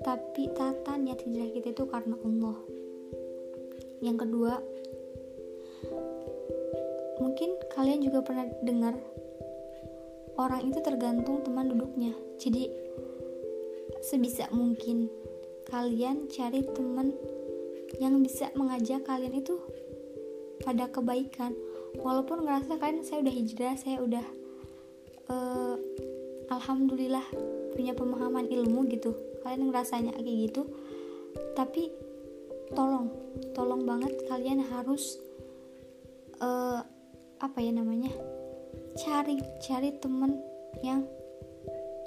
Tapi 0.03 0.51
tata 0.55 0.94
niat 0.98 1.22
hijrah 1.27 1.51
kita 1.55 1.68
itu 1.74 1.85
karena 1.90 2.14
Allah. 2.22 2.59
Yang 3.98 4.16
kedua 4.27 4.53
mungkin 7.18 7.59
kalian 7.74 8.01
juga 8.03 8.22
pernah 8.22 8.46
dengar 8.62 8.94
orang 10.38 10.70
itu 10.70 10.79
tergantung 10.83 11.42
teman 11.42 11.70
duduknya. 11.74 12.14
Jadi 12.38 12.70
sebisa 14.07 14.46
mungkin 14.55 15.11
kalian 15.66 16.31
cari 16.31 16.62
teman 16.70 17.12
yang 17.98 18.22
bisa 18.22 18.48
mengajak 18.55 19.03
kalian 19.05 19.42
itu 19.42 19.59
pada 20.62 20.87
kebaikan 20.88 21.57
walaupun 21.96 22.44
ngerasa 22.44 22.77
kan 22.77 23.01
saya 23.01 23.24
udah 23.24 23.35
hijrah 23.35 23.74
saya 23.81 23.96
udah 24.05 24.27
uh, 25.33 25.77
alhamdulillah 26.53 27.24
punya 27.72 27.92
pemahaman 27.94 28.48
ilmu 28.48 28.88
gitu. 28.92 29.14
Kalian 29.44 29.70
ngerasanya 29.70 30.12
kayak 30.18 30.51
gitu. 30.51 30.62
Tapi 31.55 31.92
tolong 32.74 33.09
tolong 33.57 33.87
banget 33.88 34.12
kalian 34.29 34.61
harus 34.61 35.16
uh, 36.42 36.85
apa 37.38 37.59
ya 37.62 37.70
namanya 37.70 38.11
cari 38.98 39.38
cari 39.62 39.94
temen 40.03 40.37
yang 40.83 41.07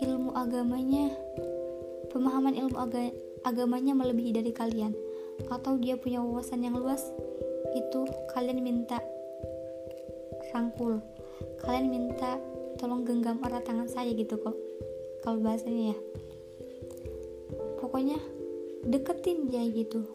ilmu 0.04 0.36
agamanya 0.36 1.14
pemahaman 2.12 2.58
ilmu 2.58 2.76
aga, 2.76 3.14
agamanya 3.48 3.94
melebihi 3.96 4.36
dari 4.36 4.52
kalian. 4.52 4.94
Atau 5.50 5.82
dia 5.82 5.98
punya 5.98 6.22
wawasan 6.22 6.62
yang 6.62 6.78
luas 6.78 7.02
itu 7.72 8.04
kalian 8.36 8.60
minta 8.62 9.00
rangkul. 10.52 11.00
Kalian 11.64 11.88
minta 11.90 12.38
tolong 12.78 13.08
genggam 13.08 13.42
erat 13.44 13.66
tangan 13.66 13.88
saya 13.88 14.12
gitu 14.14 14.38
kok 14.40 14.56
kalau 15.26 15.42
bahasanya 15.42 15.96
ya. 15.96 15.98
Pokoknya 17.80 18.20
deketin 18.86 19.50
dia 19.50 19.66
gitu. 19.68 20.06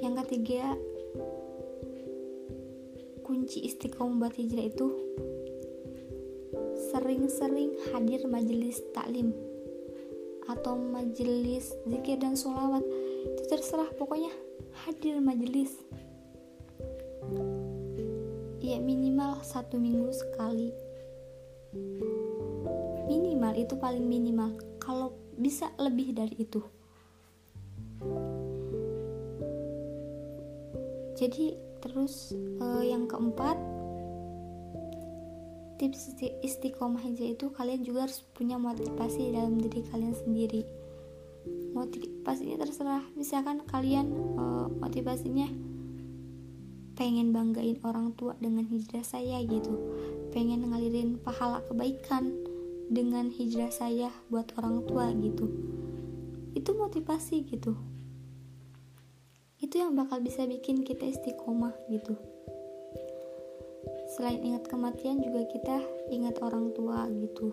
Yang 0.00 0.26
ketiga 0.26 0.74
kunci 3.24 3.62
istiqomah 3.62 4.26
buat 4.26 4.34
hijrah 4.34 4.66
itu 4.66 4.88
sering-sering 6.90 7.78
hadir 7.94 8.26
majelis 8.26 8.82
taklim 8.90 9.30
atau 10.50 10.74
majelis 10.74 11.70
zikir 11.86 12.18
dan 12.18 12.34
sholawat. 12.34 12.82
Itu 13.26 13.42
terserah 13.46 13.90
pokoknya 13.94 14.34
hadir 14.86 15.22
majelis 15.22 15.78
minimal 18.80 19.38
satu 19.44 19.76
minggu 19.76 20.10
sekali. 20.10 20.74
Minimal 23.06 23.52
itu 23.54 23.74
paling 23.76 24.02
minimal. 24.02 24.56
Kalau 24.80 25.14
bisa 25.38 25.70
lebih 25.78 26.16
dari 26.16 26.36
itu. 26.40 26.60
Jadi 31.20 31.52
terus 31.84 32.32
uh, 32.64 32.80
yang 32.80 33.04
keempat 33.04 33.56
tips 35.80 36.12
istiqomah 36.44 37.00
aja 37.00 37.24
itu 37.24 37.48
kalian 37.56 37.80
juga 37.80 38.04
harus 38.04 38.20
punya 38.36 38.60
motivasi 38.60 39.32
dalam 39.32 39.56
diri 39.56 39.80
kalian 39.88 40.16
sendiri. 40.16 40.64
Motivasinya 41.72 42.64
terserah. 42.64 43.04
Misalkan 43.16 43.64
kalian 43.68 44.12
uh, 44.36 44.68
motivasinya 44.80 45.69
pengen 47.00 47.32
banggain 47.32 47.80
orang 47.80 48.12
tua 48.12 48.36
dengan 48.36 48.68
hijrah 48.68 49.00
saya 49.00 49.40
gitu. 49.40 49.72
Pengen 50.36 50.68
ngalirin 50.68 51.16
pahala 51.16 51.64
kebaikan 51.64 52.36
dengan 52.92 53.32
hijrah 53.32 53.72
saya 53.72 54.12
buat 54.28 54.52
orang 54.60 54.84
tua 54.84 55.08
gitu. 55.16 55.48
Itu 56.52 56.76
motivasi 56.76 57.48
gitu. 57.48 57.72
Itu 59.64 59.80
yang 59.80 59.96
bakal 59.96 60.20
bisa 60.20 60.44
bikin 60.44 60.84
kita 60.84 61.08
istiqomah 61.08 61.72
gitu. 61.88 62.20
Selain 64.12 64.44
ingat 64.44 64.68
kematian 64.68 65.24
juga 65.24 65.48
kita 65.48 65.80
ingat 66.12 66.36
orang 66.44 66.76
tua 66.76 67.08
gitu. 67.08 67.48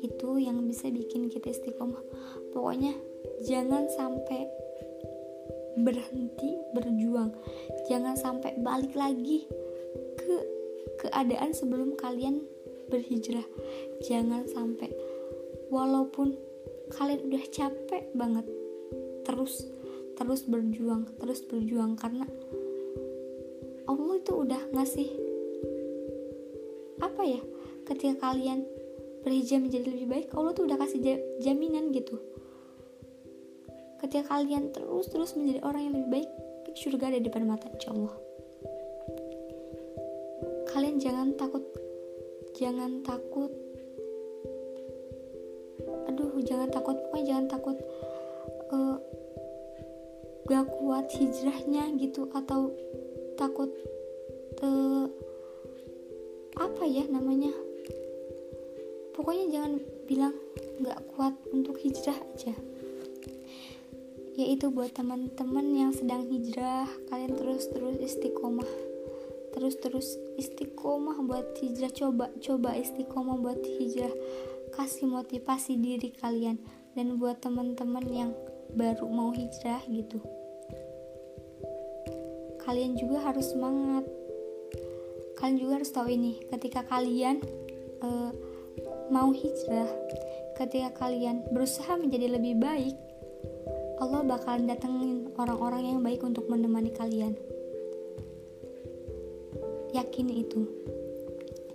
Itu 0.00 0.40
yang 0.40 0.64
bisa 0.64 0.88
bikin 0.88 1.28
kita 1.28 1.52
istiqomah. 1.52 2.00
Pokoknya 2.56 2.96
jangan 3.44 3.92
sampai 3.92 4.48
berhenti 5.82 6.56
berjuang. 6.76 7.32
Jangan 7.88 8.14
sampai 8.14 8.58
balik 8.60 8.94
lagi 8.94 9.46
ke 10.18 10.36
keadaan 11.06 11.52
sebelum 11.56 11.96
kalian 11.96 12.44
berhijrah. 12.92 13.46
Jangan 14.04 14.46
sampai. 14.50 14.92
Walaupun 15.70 16.34
kalian 16.90 17.30
udah 17.30 17.44
capek 17.54 18.10
banget 18.18 18.46
terus 19.22 19.70
terus 20.18 20.42
berjuang 20.44 21.06
terus 21.22 21.40
berjuang 21.46 21.94
karena 21.94 22.26
Allah 23.86 24.14
itu 24.18 24.32
udah 24.34 24.62
ngasih 24.74 25.08
apa 27.00 27.22
ya 27.24 27.40
ketika 27.86 28.28
kalian 28.30 28.66
berhijab 29.22 29.64
menjadi 29.64 29.88
lebih 29.88 30.08
baik 30.10 30.26
Allah 30.34 30.52
tuh 30.52 30.66
udah 30.66 30.76
kasih 30.82 31.00
jaminan 31.40 31.94
gitu 31.94 32.18
ketika 34.00 34.32
kalian 34.32 34.72
terus 34.72 35.12
terus 35.12 35.36
menjadi 35.36 35.60
orang 35.62 35.82
yang 35.84 35.94
lebih 36.00 36.10
baik 36.10 36.30
surga 36.72 37.12
ada 37.12 37.18
di 37.20 37.26
depan 37.28 37.44
mata 37.44 37.68
insya 37.68 37.92
Allah. 37.92 38.14
Kalian 40.70 40.96
jangan 40.96 41.28
takut 41.36 41.64
jangan 42.56 43.04
takut. 43.04 43.52
Aduh 46.08 46.40
jangan 46.44 46.68
takut. 46.72 46.96
Pokoknya 47.08 47.26
jangan 47.28 47.46
takut 47.52 47.76
uh, 48.72 48.96
gak 50.48 50.66
kuat 50.80 51.06
hijrahnya 51.14 51.94
gitu 52.00 52.26
atau 52.32 52.72
takut 53.36 53.70
uh, 54.64 55.06
apa 56.56 56.82
ya 56.88 57.04
namanya? 57.12 57.52
Pokoknya 59.12 59.52
jangan 59.52 59.72
bilang 60.08 60.34
nggak 60.80 61.00
kuat 61.12 61.36
untuk 61.52 61.76
hijrah 61.76 62.16
aja 62.16 62.56
yaitu 64.38 64.70
buat 64.70 64.94
teman-teman 64.94 65.66
yang 65.74 65.90
sedang 65.90 66.26
hijrah 66.30 66.86
kalian 67.10 67.34
terus-terus 67.34 67.96
istiqomah. 67.98 68.70
Terus-terus 69.50 70.14
istiqomah 70.38 71.18
buat 71.26 71.58
hijrah 71.58 71.90
coba 71.90 72.30
coba 72.38 72.78
istiqomah 72.78 73.36
buat 73.40 73.58
hijrah. 73.58 74.14
Kasih 74.70 75.10
motivasi 75.10 75.74
diri 75.82 76.14
kalian 76.14 76.62
dan 76.94 77.18
buat 77.18 77.42
teman-teman 77.42 78.06
yang 78.06 78.30
baru 78.78 79.10
mau 79.10 79.34
hijrah 79.34 79.82
gitu. 79.90 80.22
Kalian 82.62 82.94
juga 82.94 83.26
harus 83.26 83.50
semangat. 83.50 84.06
Kalian 85.34 85.56
juga 85.58 85.72
harus 85.82 85.90
tahu 85.90 86.06
ini 86.12 86.38
ketika 86.52 86.86
kalian 86.86 87.42
uh, 88.04 88.30
mau 89.10 89.34
hijrah 89.34 89.90
ketika 90.54 90.92
kalian 91.02 91.42
berusaha 91.50 91.96
menjadi 91.98 92.38
lebih 92.38 92.60
baik 92.60 92.94
Allah 94.00 94.24
bakalan 94.24 94.64
datengin 94.64 95.28
orang-orang 95.36 95.92
yang 95.92 96.00
baik 96.00 96.24
untuk 96.24 96.48
menemani 96.48 96.90
kalian. 96.90 97.36
Yakin 99.92 100.28
itu. 100.32 100.64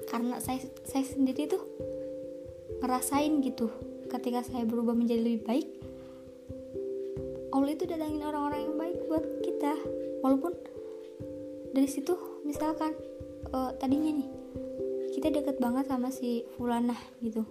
Karena 0.10 0.42
saya 0.42 0.66
saya 0.84 1.06
sendiri 1.06 1.46
tuh 1.46 1.62
ngerasain 2.82 3.40
gitu. 3.46 3.70
Ketika 4.10 4.42
saya 4.42 4.66
berubah 4.66 4.98
menjadi 4.98 5.22
lebih 5.22 5.44
baik 5.46 5.68
Allah 7.56 7.72
itu 7.72 7.88
datangin 7.88 8.20
orang-orang 8.20 8.68
yang 8.68 8.76
baik 8.76 9.00
buat 9.08 9.26
kita. 9.40 9.74
Walaupun 10.20 10.54
dari 11.72 11.88
situ 11.88 12.12
misalkan 12.44 12.92
uh, 13.56 13.72
tadinya 13.80 14.12
nih 14.12 14.30
kita 15.16 15.32
deket 15.32 15.60
banget 15.64 15.88
sama 15.88 16.12
si 16.12 16.44
Fulanah 16.56 17.00
gitu 17.24 17.48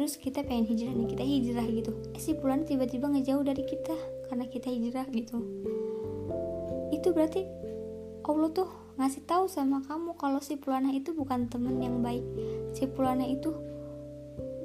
terus 0.00 0.16
kita 0.16 0.40
pengen 0.48 0.64
hijrah 0.64 0.96
nih 0.96 1.12
kita 1.12 1.24
hijrah 1.28 1.66
gitu 1.68 1.92
eh 2.16 2.22
si 2.24 2.32
Fulanah 2.32 2.64
tiba-tiba 2.64 3.12
ngejauh 3.12 3.44
dari 3.44 3.68
kita 3.68 3.92
karena 4.32 4.48
kita 4.48 4.72
hijrah 4.72 5.04
gitu 5.12 5.44
itu 6.88 7.08
berarti 7.12 7.44
Allah 8.24 8.48
tuh 8.48 8.72
ngasih 8.96 9.28
tahu 9.28 9.44
sama 9.44 9.84
kamu 9.84 10.16
kalau 10.16 10.40
si 10.40 10.56
Fulanah 10.56 10.88
itu 10.96 11.12
bukan 11.12 11.52
temen 11.52 11.76
yang 11.84 12.00
baik 12.00 12.24
si 12.72 12.88
Fulanah 12.88 13.28
itu 13.28 13.52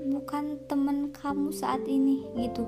bukan 0.07 0.55
temen 0.71 1.11
kamu 1.11 1.51
saat 1.51 1.83
ini 1.83 2.23
gitu 2.39 2.63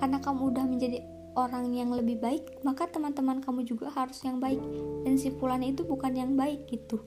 karena 0.00 0.16
kamu 0.16 0.48
udah 0.48 0.64
menjadi 0.64 1.04
orang 1.36 1.70
yang 1.70 1.94
lebih 1.94 2.18
baik, 2.18 2.66
maka 2.66 2.90
teman-teman 2.90 3.38
kamu 3.38 3.62
juga 3.62 3.94
harus 3.94 4.18
yang 4.26 4.42
baik. 4.42 4.58
Dan 5.06 5.14
si 5.14 5.30
Fulan 5.30 5.62
itu 5.62 5.86
bukan 5.86 6.10
yang 6.18 6.34
baik 6.34 6.66
gitu. 6.66 6.98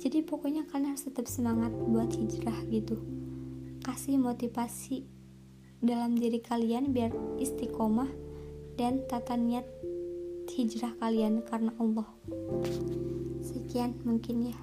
Jadi 0.00 0.24
pokoknya 0.24 0.64
kalian 0.72 0.96
harus 0.96 1.04
tetap 1.04 1.28
semangat 1.28 1.68
buat 1.76 2.08
hijrah 2.08 2.56
gitu. 2.72 3.17
Kasih 3.88 4.20
motivasi 4.20 5.08
dalam 5.80 6.12
diri 6.12 6.44
kalian 6.44 6.92
biar 6.92 7.08
istiqomah 7.40 8.12
dan 8.76 9.00
tata 9.08 9.32
niat 9.32 9.64
hijrah 10.52 10.92
kalian 11.00 11.40
karena 11.40 11.72
Allah. 11.80 12.04
Sekian 13.40 13.96
mungkin 14.04 14.52
ya. 14.52 14.58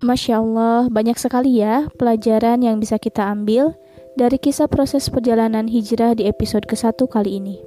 Masya 0.00 0.40
Allah, 0.40 0.88
banyak 0.88 1.20
sekali 1.20 1.60
ya 1.60 1.92
pelajaran 2.00 2.64
yang 2.64 2.80
bisa 2.80 2.96
kita 2.96 3.28
ambil 3.28 3.76
dari 4.16 4.40
kisah 4.40 4.64
proses 4.64 5.12
perjalanan 5.12 5.68
hijrah 5.68 6.16
di 6.16 6.24
episode 6.24 6.64
ke-1 6.64 6.96
kali 7.12 7.44
ini. 7.44 7.60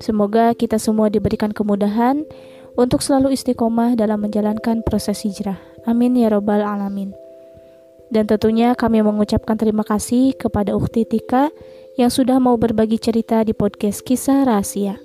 Semoga 0.00 0.56
kita 0.56 0.80
semua 0.80 1.12
diberikan 1.12 1.52
kemudahan 1.52 2.24
untuk 2.80 3.04
selalu 3.04 3.36
istiqomah 3.36 3.92
dalam 3.92 4.24
menjalankan 4.24 4.80
proses 4.88 5.20
hijrah. 5.28 5.60
Amin 5.84 6.16
ya 6.16 6.32
robbal 6.32 6.64
alamin. 6.64 7.12
Dan 8.10 8.26
tentunya 8.26 8.74
kami 8.74 9.06
mengucapkan 9.06 9.54
terima 9.54 9.86
kasih 9.86 10.34
kepada 10.34 10.74
Ukti 10.74 11.06
Tika 11.06 11.54
yang 11.94 12.10
sudah 12.10 12.42
mau 12.42 12.58
berbagi 12.58 12.98
cerita 12.98 13.46
di 13.46 13.54
podcast 13.54 14.02
Kisah 14.02 14.42
Rahasia. 14.42 14.98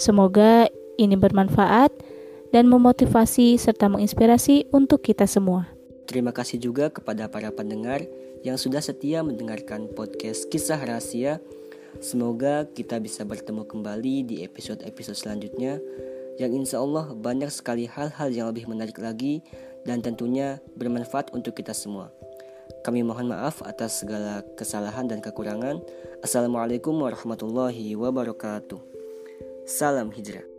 Semoga 0.00 0.72
ini 0.96 1.12
bermanfaat 1.12 1.92
dan 2.56 2.72
memotivasi 2.72 3.60
serta 3.60 3.92
menginspirasi 3.92 4.72
untuk 4.72 5.04
kita 5.04 5.28
semua. 5.28 5.68
Terima 6.08 6.32
kasih 6.32 6.56
juga 6.56 6.88
kepada 6.88 7.28
para 7.28 7.52
pendengar 7.52 8.04
yang 8.40 8.56
sudah 8.56 8.80
setia 8.80 9.20
mendengarkan 9.20 9.92
podcast 9.92 10.48
Kisah 10.48 10.80
Rahasia. 10.80 11.36
Semoga 12.00 12.64
kita 12.64 12.96
bisa 12.96 13.28
bertemu 13.28 13.68
kembali 13.68 14.14
di 14.24 14.36
episode-episode 14.40 15.20
selanjutnya 15.20 15.76
yang 16.40 16.52
insya 16.56 16.80
Allah 16.80 17.12
banyak 17.12 17.52
sekali 17.52 17.84
hal-hal 17.84 18.32
yang 18.32 18.48
lebih 18.48 18.64
menarik 18.68 18.96
lagi 18.96 19.44
dan 19.84 20.00
tentunya 20.00 20.58
bermanfaat 20.78 21.34
untuk 21.36 21.56
kita 21.58 21.76
semua. 21.76 22.08
Kami 22.82 23.06
mohon 23.06 23.30
maaf 23.30 23.62
atas 23.62 24.02
segala 24.02 24.42
kesalahan 24.58 25.06
dan 25.06 25.22
kekurangan. 25.22 25.78
Assalamualaikum 26.18 26.98
warahmatullahi 26.98 27.94
wabarakatuh. 27.94 28.82
Salam 29.62 30.10
hijrah. 30.10 30.51